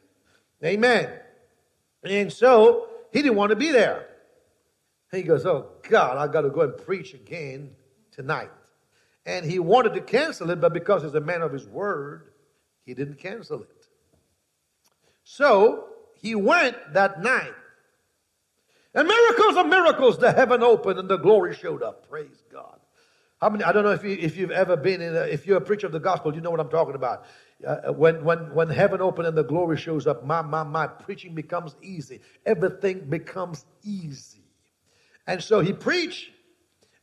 [0.63, 1.09] Amen.
[2.03, 4.07] And so he didn't want to be there.
[5.11, 7.71] He goes, Oh God, I got to go and preach again
[8.11, 8.51] tonight.
[9.25, 12.31] And he wanted to cancel it, but because he's a man of his word,
[12.85, 13.87] he didn't cancel it.
[15.23, 17.53] So he went that night.
[18.97, 22.09] And miracles of miracles, the heaven opened and the glory showed up.
[22.09, 22.79] Praise God.
[23.39, 23.63] How many?
[23.63, 25.15] I don't know if you if you've ever been in.
[25.15, 27.25] A, if you're a preacher of the gospel, you know what I'm talking about.
[27.65, 31.35] Uh, when when when heaven opened and the glory shows up, my my my preaching
[31.35, 32.21] becomes easy.
[32.43, 34.41] Everything becomes easy.
[35.27, 36.31] And so he preached,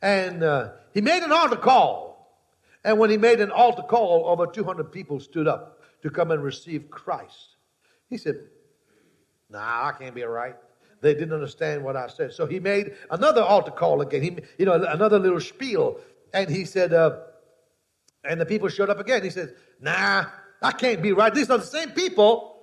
[0.02, 2.42] and uh, he made an altar call.
[2.82, 6.42] And when he made an altar call, over 200 people stood up to come and
[6.42, 7.54] receive Christ.
[8.10, 8.34] He said,
[9.48, 10.56] "Nah, I can't be right."
[11.04, 12.32] They didn't understand what I said.
[12.32, 14.22] So he made another altar call again.
[14.22, 16.00] He, you know, another little spiel.
[16.32, 17.18] And he said, uh,
[18.24, 19.22] and the people showed up again.
[19.22, 19.52] He says,
[19.82, 20.24] nah,
[20.62, 21.32] I can't be right.
[21.32, 22.56] These are the same people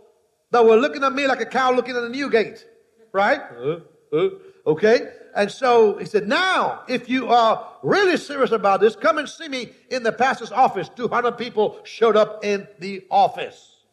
[0.49, 2.65] that were looking at me like a cow looking at a new gate.
[3.13, 3.41] Right?
[3.55, 3.81] Uh,
[4.11, 4.29] uh,
[4.65, 5.11] okay?
[5.35, 9.49] And so he said, now, if you are really serious about this, come and see
[9.49, 10.89] me in the pastor's office.
[10.89, 13.83] 200 people showed up in the office.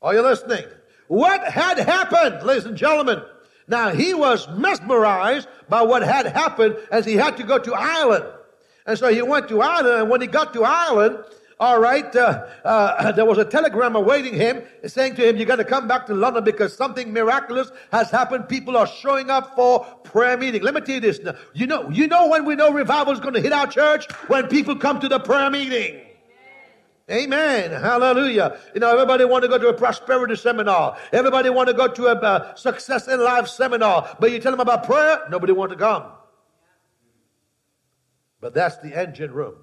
[0.00, 0.64] Are you listening?
[1.10, 3.20] What had happened, ladies and gentlemen?
[3.66, 8.26] Now, he was mesmerized by what had happened as he had to go to Ireland.
[8.86, 11.18] And so he went to Ireland, and when he got to Ireland,
[11.58, 15.56] all right, uh, uh, there was a telegram awaiting him saying to him, You got
[15.56, 18.48] to come back to London because something miraculous has happened.
[18.48, 20.62] People are showing up for prayer meeting.
[20.62, 21.18] Let me tell you this.
[21.18, 24.08] Now, you know, you know when we know revival is going to hit our church?
[24.28, 26.02] When people come to the prayer meeting.
[27.10, 27.72] Amen.
[27.72, 28.60] Hallelujah.
[28.72, 30.96] You know, everybody want to go to a prosperity seminar.
[31.12, 34.16] Everybody want to go to a uh, success in life seminar.
[34.20, 36.04] But you tell them about prayer, nobody want to come.
[38.40, 39.56] But that's the engine room.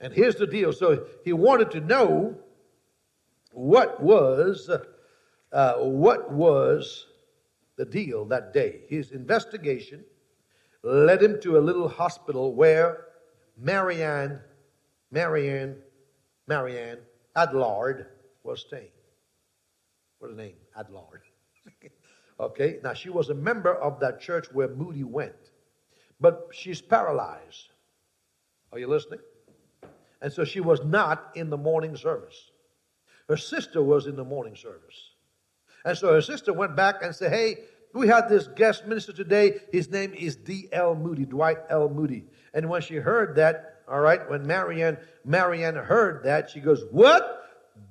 [0.00, 0.72] And here's the deal.
[0.72, 2.36] So he wanted to know
[3.52, 4.70] what was
[5.52, 7.06] uh, what was
[7.76, 8.80] the deal that day.
[8.88, 10.04] His investigation
[10.82, 13.06] led him to a little hospital where
[13.56, 14.40] Marianne,
[15.10, 15.76] Marianne,
[16.46, 16.98] Marianne
[17.36, 18.06] Adlard
[18.42, 18.90] was staying.
[20.18, 21.20] What a name, Adlard.
[22.40, 25.34] okay, now she was a member of that church where Moody went,
[26.20, 27.68] but she's paralyzed.
[28.72, 29.20] Are you listening?
[30.20, 32.50] And so she was not in the morning service.
[33.28, 35.12] Her sister was in the morning service.
[35.84, 37.56] And so her sister went back and said, Hey,
[37.92, 39.60] we had this guest minister today.
[39.70, 40.94] His name is D.L.
[40.96, 41.88] Moody, Dwight L.
[41.88, 42.24] Moody.
[42.52, 47.42] And when she heard that, all right, when Marianne, Marianne heard that, she goes, What?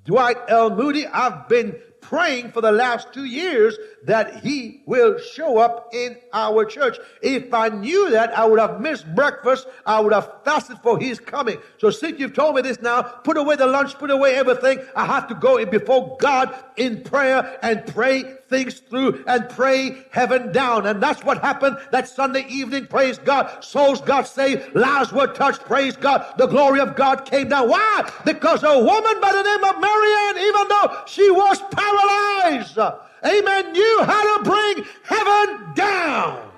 [0.05, 0.69] Dwight L.
[0.69, 6.17] Moody, I've been praying for the last two years that he will show up in
[6.33, 6.97] our church.
[7.21, 9.67] If I knew that, I would have missed breakfast.
[9.85, 11.57] I would have fasted for his coming.
[11.77, 14.79] So since you've told me this now, put away the lunch, put away everything.
[14.95, 20.51] I have to go before God in prayer and pray things through and pray heaven
[20.51, 20.85] down.
[20.85, 22.87] And that's what happened that Sunday evening.
[22.87, 23.63] Praise God.
[23.63, 24.75] Souls got saved.
[24.75, 25.61] Lives were touched.
[25.61, 26.25] Praise God.
[26.37, 27.69] The glory of God came down.
[27.69, 28.11] Why?
[28.25, 32.77] Because a woman by the name of Marianne, even though she was paralyzed,
[33.25, 36.51] amen, knew how to bring heaven down.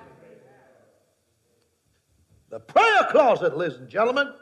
[2.50, 4.32] The prayer closet, ladies and gentlemen,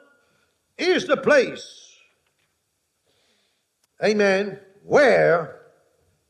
[0.79, 1.97] is the place,
[4.03, 5.63] amen, where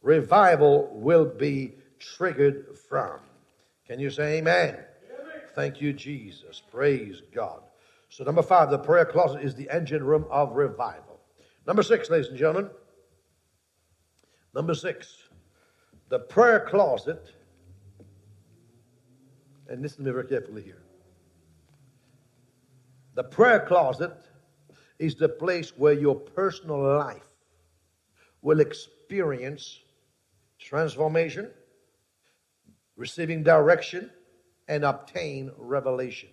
[0.02, 3.18] revival will be triggered from.
[3.86, 4.78] Can you say amen?
[5.54, 6.62] Thank you, Jesus.
[6.70, 7.60] Praise God.
[8.08, 11.13] So, number five, the prayer closet is the engine room of revival.
[11.66, 12.70] Number six, ladies and gentlemen.
[14.54, 15.16] Number six,
[16.10, 17.32] the prayer closet,
[19.68, 20.82] and listen to me very carefully here.
[23.14, 24.12] The prayer closet
[24.98, 27.26] is the place where your personal life
[28.42, 29.80] will experience
[30.58, 31.50] transformation,
[32.96, 34.10] receiving direction,
[34.68, 36.28] and obtain revelation.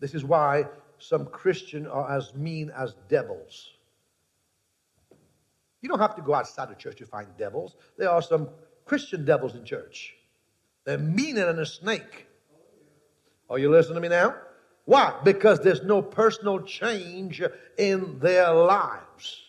[0.00, 0.64] This is why
[0.98, 3.72] some Christians are as mean as devils.
[5.80, 7.76] You don't have to go outside the church to find devils.
[7.96, 8.48] There are some
[8.84, 10.14] Christian devils in church.
[10.84, 12.26] They're meaner than a snake.
[13.48, 14.34] Are you listening to me now?
[14.86, 15.14] Why?
[15.22, 17.42] Because there's no personal change
[17.76, 19.42] in their lives.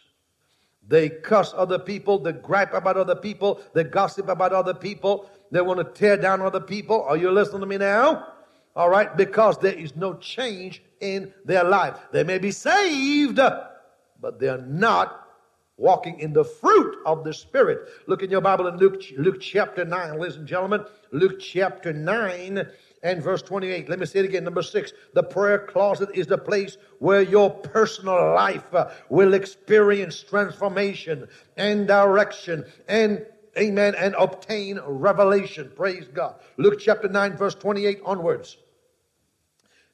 [0.87, 5.61] They cuss other people, they gripe about other people, they gossip about other people, they
[5.61, 7.03] want to tear down other people.
[7.03, 8.33] Are you listening to me now?
[8.75, 11.97] All right, because there is no change in their life.
[12.11, 15.27] They may be saved, but they're not
[15.79, 17.87] walking in the fruit of the Spirit.
[18.07, 20.83] Look in your Bible in Luke, Luke chapter 9, ladies and gentlemen.
[21.11, 22.67] Luke chapter 9
[23.01, 23.89] and verse 28.
[23.89, 24.43] Let me say it again.
[24.43, 30.21] Number six, the prayer closet is the place where your personal life uh, will experience
[30.21, 33.25] transformation and direction and
[33.57, 35.71] amen and obtain revelation.
[35.75, 36.35] Praise God.
[36.57, 38.57] Luke chapter 9, verse 28 onwards.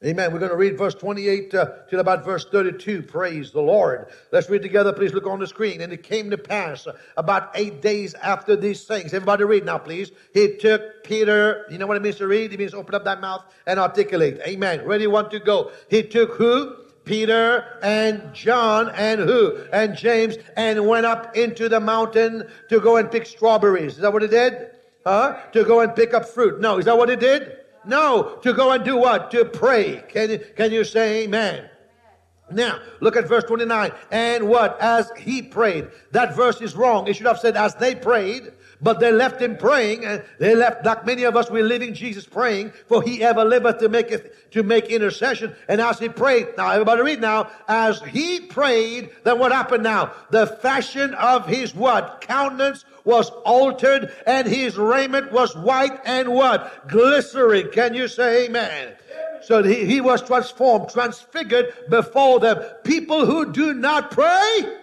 [0.06, 0.32] Amen.
[0.32, 3.02] We're going to read verse 28 uh, till about verse 32.
[3.02, 4.10] Praise the Lord.
[4.32, 4.94] Let's read together.
[4.94, 5.82] Please look on the screen.
[5.82, 9.16] And it came to pass uh, about eight days after these things.
[9.16, 10.12] Everybody read now, please.
[10.32, 11.66] He took Peter.
[11.72, 12.54] You know what it means to read?
[12.54, 14.42] It means open up that mouth and articulate.
[14.46, 14.86] Amen.
[14.86, 15.72] Ready, one to go.
[15.90, 16.76] He took who?
[17.04, 19.58] Peter and John and who?
[19.74, 23.94] And James and went up into the mountain to go and pick strawberries.
[23.94, 24.70] Is that what he did?
[25.04, 25.40] Huh?
[25.54, 26.62] To go and pick up fruit.
[26.62, 26.78] No.
[26.78, 27.65] Is that what he did?
[27.88, 29.32] No, to go and do what?
[29.32, 30.04] To pray.
[30.10, 31.70] Can you, can you say amen?
[32.52, 33.92] Now, look at verse 29.
[34.12, 34.80] And what?
[34.80, 35.88] As he prayed.
[36.12, 37.08] That verse is wrong.
[37.08, 38.52] It should have said, as they prayed,
[38.82, 42.26] but they left him praying, and they left, like many of us, we're leaving Jesus
[42.26, 45.56] praying, for he ever liveth to make it, to make intercession.
[45.68, 50.14] And as he prayed, now everybody read now, as he prayed, then what happened now?
[50.30, 52.22] The fashion of his what?
[52.22, 56.88] Countenance was altered, and his raiment was white and what?
[56.88, 57.72] Glistering.
[57.72, 58.96] Can you say amen?
[59.44, 62.58] So he, he was transformed, transfigured before them.
[62.84, 64.80] People who do not pray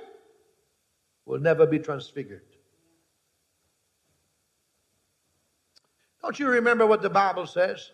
[1.27, 2.43] will never be transfigured.
[6.23, 7.91] Don't you remember what the Bible says?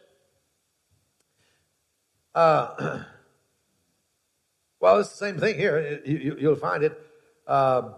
[2.35, 3.03] Uh,
[4.81, 6.01] well, it's the same thing here.
[6.05, 7.01] You, will find it
[7.47, 7.91] uh,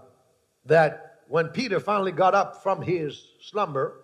[0.66, 4.00] that when Peter finally got up from his slumber,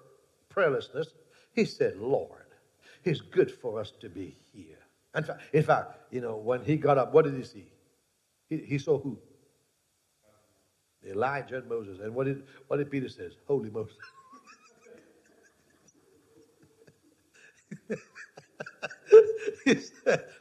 [0.53, 1.07] prayerlessness,
[1.53, 2.47] he said, Lord,
[3.05, 4.79] it's good for us to be here.
[5.15, 7.67] In fact, in fact, you know, when he got up, what did he see?
[8.49, 9.19] He, he saw who?
[11.09, 12.01] Elijah and Moses.
[12.01, 13.33] And what did, what did Peter says?
[13.47, 13.97] Holy Moses.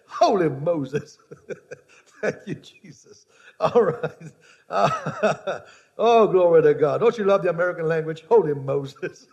[0.07, 1.17] Holy Moses.
[2.21, 3.25] Thank you, Jesus.
[3.59, 4.31] All right.
[4.69, 5.59] Uh,
[5.97, 6.99] oh, glory to God.
[6.99, 8.23] Don't you love the American language?
[8.27, 9.27] Holy Moses.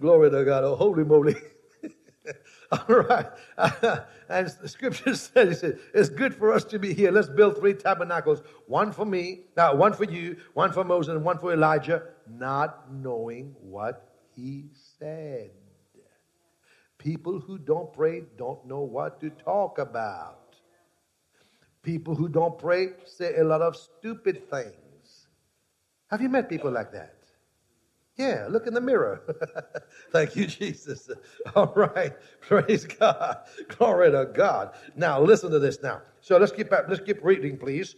[0.00, 0.64] glory to God.
[0.64, 1.36] Oh, holy moly.
[2.72, 3.26] All right.
[4.28, 5.62] and the scripture says,
[5.94, 7.12] it's good for us to be here.
[7.12, 8.42] Let's build three tabernacles.
[8.66, 12.92] One for me, now one for you, one for Moses, and one for Elijah, not
[12.92, 14.66] knowing what he
[14.98, 15.50] said.
[17.06, 20.56] People who don't pray don't know what to talk about.
[21.84, 25.28] People who don't pray say a lot of stupid things.
[26.10, 27.14] Have you met people like that?
[28.16, 29.22] Yeah, look in the mirror.
[30.10, 31.08] Thank you, Jesus.
[31.54, 32.12] All right.
[32.40, 33.36] Praise God.
[33.68, 34.74] Glory to God.
[34.96, 36.02] Now listen to this now.
[36.20, 37.94] So let's keep let's keep reading, please.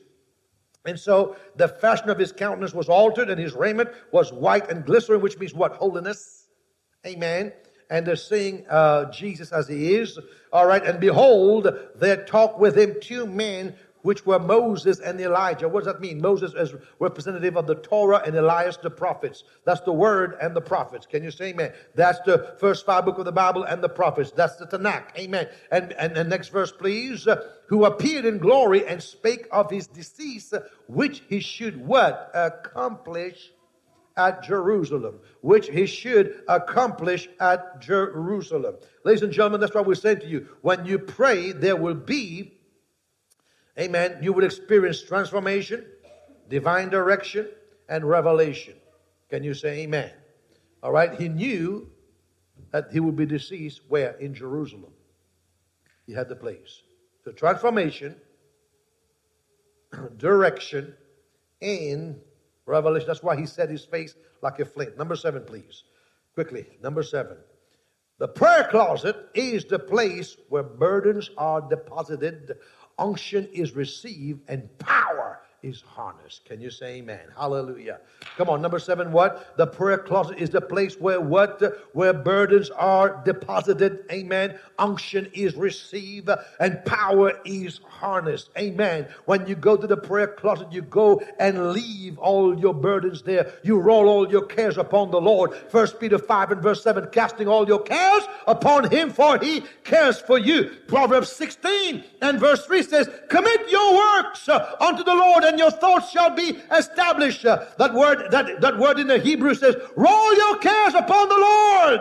[0.85, 4.85] And so the fashion of his countenance was altered, and his raiment was white and
[4.85, 5.73] glistering, which means what?
[5.77, 6.51] Holiness.
[7.07, 7.55] Amen
[7.91, 10.19] and they're seeing uh, Jesus as he is.
[10.53, 15.69] All right, and behold, there talk with him two men which were Moses and Elijah.
[15.69, 16.21] What does that mean?
[16.21, 19.45] Moses is representative of the Torah and Elias the prophets.
[19.65, 21.07] That's the word and the prophets.
[21.07, 21.73] Can you say amen?
[21.95, 24.31] That's the first five book of the Bible and the prophets.
[24.31, 25.17] That's the Tanakh.
[25.19, 25.49] Amen.
[25.71, 27.27] And, and, and next verse, please.
[27.67, 30.55] who appeared in glory and spake of his decease,
[30.87, 32.31] which he should what?
[32.35, 33.53] Accomplish
[34.19, 38.77] at Jerusalem, which he should accomplish at Jerusalem.
[39.05, 40.49] Ladies and gentlemen, that's what we're saying to you.
[40.61, 42.59] When you pray, there will be,
[43.79, 45.87] amen, you will experience transformation,
[46.49, 47.49] divine direction,
[47.89, 48.75] and revelation.
[49.31, 50.11] Can you say amen?
[50.83, 51.89] All right, he knew
[52.73, 54.13] that he would be deceased where?
[54.13, 54.93] In Jerusalem.
[56.07, 56.83] He had the place.
[57.25, 58.17] So transformation,
[60.17, 60.95] direction,
[61.63, 62.21] and
[62.69, 63.07] Revelation.
[63.07, 64.97] That's why he set his face like a flint.
[64.97, 65.85] Number seven, please.
[66.35, 66.67] Quickly.
[66.83, 67.37] Number seven.
[68.19, 72.57] The prayer closet is the place where burdens are deposited,
[72.99, 75.28] unction is received, and power
[75.63, 76.45] is harnessed.
[76.45, 77.21] Can you say amen?
[77.37, 77.99] Hallelujah.
[78.37, 79.57] Come on, number seven, what?
[79.57, 81.61] The prayer closet is the place where what?
[81.95, 84.05] Where burdens are deposited.
[84.13, 84.57] Amen.
[84.79, 86.31] Unction is received
[86.61, 88.51] and power is harnessed.
[88.57, 89.09] Amen.
[89.25, 93.53] When you go to the prayer closet, you go and leave all your burdens there.
[93.65, 95.55] You roll all your cares upon the Lord.
[95.71, 100.21] First Peter 5 and verse 7, casting all your cares upon him, for he cares
[100.21, 100.77] for you.
[100.87, 106.11] Proverbs 16 and verse 3 says, Commit your works unto the Lord and your thoughts
[106.11, 107.45] shall be established.
[107.45, 111.39] Uh, that word, that, that word in the Hebrew says, roll your cares upon the
[111.39, 112.01] Lord.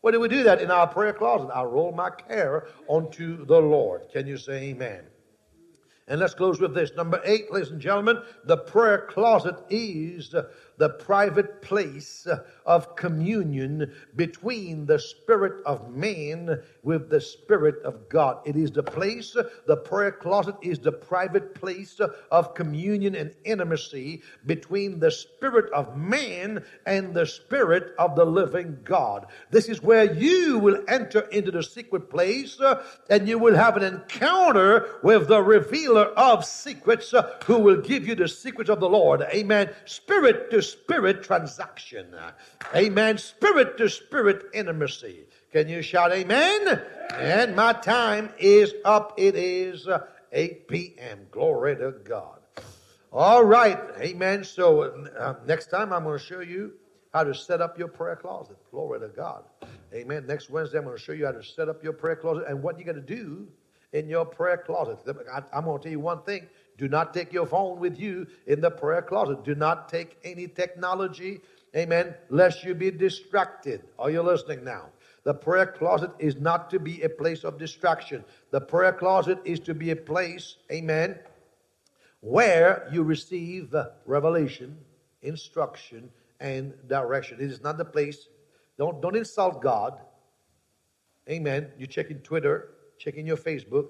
[0.00, 0.60] Where do we do that?
[0.60, 1.50] In our prayer closet.
[1.52, 4.02] I roll my care onto the Lord.
[4.12, 5.02] Can you say amen?
[6.06, 6.92] And let's close with this.
[6.96, 10.34] Number eight, ladies and gentlemen, the prayer closet is
[10.78, 12.26] the private place
[12.64, 18.38] of communion between the spirit of man with the spirit of God.
[18.46, 22.00] It is the place, the prayer closet is the private place
[22.30, 28.78] of communion and intimacy between the spirit of man and the spirit of the living
[28.84, 29.26] God.
[29.50, 33.76] This is where you will enter into the secret place uh, and you will have
[33.76, 38.80] an encounter with the revealer of secrets uh, who will give you the secrets of
[38.80, 39.22] the Lord.
[39.22, 39.70] Amen.
[39.84, 42.14] Spirit to spirit transaction.
[42.74, 43.18] Amen.
[43.18, 45.24] Spirit to spirit intimacy.
[45.52, 46.82] Can you shout amen?
[47.14, 49.14] And my time is up.
[49.16, 51.26] It is uh, 8 p.m.
[51.30, 52.38] Glory to God.
[53.12, 53.78] All right.
[53.98, 54.44] Amen.
[54.44, 56.72] So uh, next time I'm going to show you
[57.12, 58.56] how to set up your prayer closet.
[58.70, 59.44] Glory to God.
[59.94, 60.26] Amen.
[60.26, 62.62] Next Wednesday I'm going to show you how to set up your prayer closet and
[62.62, 63.48] what you got to do
[63.92, 64.98] in your prayer closet.
[65.52, 66.46] I'm going to tell you one thing.
[66.78, 69.44] Do not take your phone with you in the prayer closet.
[69.44, 71.40] Do not take any technology,
[71.76, 73.82] amen, lest you be distracted.
[73.98, 74.86] Are you listening now?
[75.24, 78.24] The prayer closet is not to be a place of distraction.
[78.52, 81.18] The prayer closet is to be a place, amen,
[82.20, 83.74] where you receive
[84.06, 84.78] revelation,
[85.22, 87.38] instruction, and direction.
[87.40, 88.28] It is not the place.
[88.78, 89.98] Don't, don't insult God.
[91.28, 91.72] Amen.
[91.76, 93.88] You're checking Twitter, checking your Facebook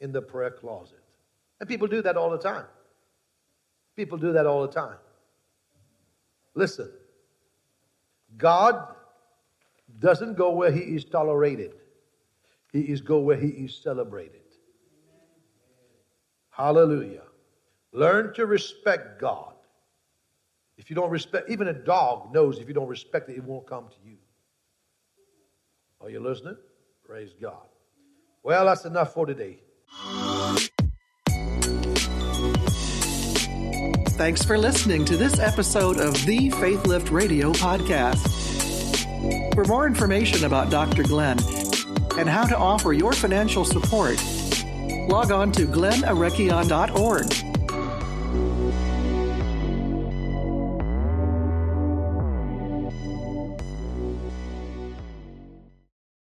[0.00, 0.99] in the prayer closet.
[1.60, 2.64] And people do that all the time.
[3.96, 4.96] People do that all the time.
[6.54, 6.90] Listen,
[8.36, 8.94] God
[9.98, 11.74] doesn't go where he is tolerated.
[12.72, 14.40] He is go where he is celebrated.
[16.50, 17.22] Hallelujah.
[17.92, 19.54] Learn to respect God.
[20.76, 23.66] If you don't respect, even a dog knows if you don't respect it, it won't
[23.66, 24.16] come to you.
[26.00, 26.56] Are you listening?
[27.04, 27.66] Praise God.
[28.42, 29.60] Well, that's enough for today.
[34.20, 39.54] Thanks for listening to this episode of the Faith Lift Radio podcast.
[39.54, 41.04] For more information about Dr.
[41.04, 41.38] Glenn
[42.18, 44.22] and how to offer your financial support,
[45.08, 47.49] log on to glennarekion.org.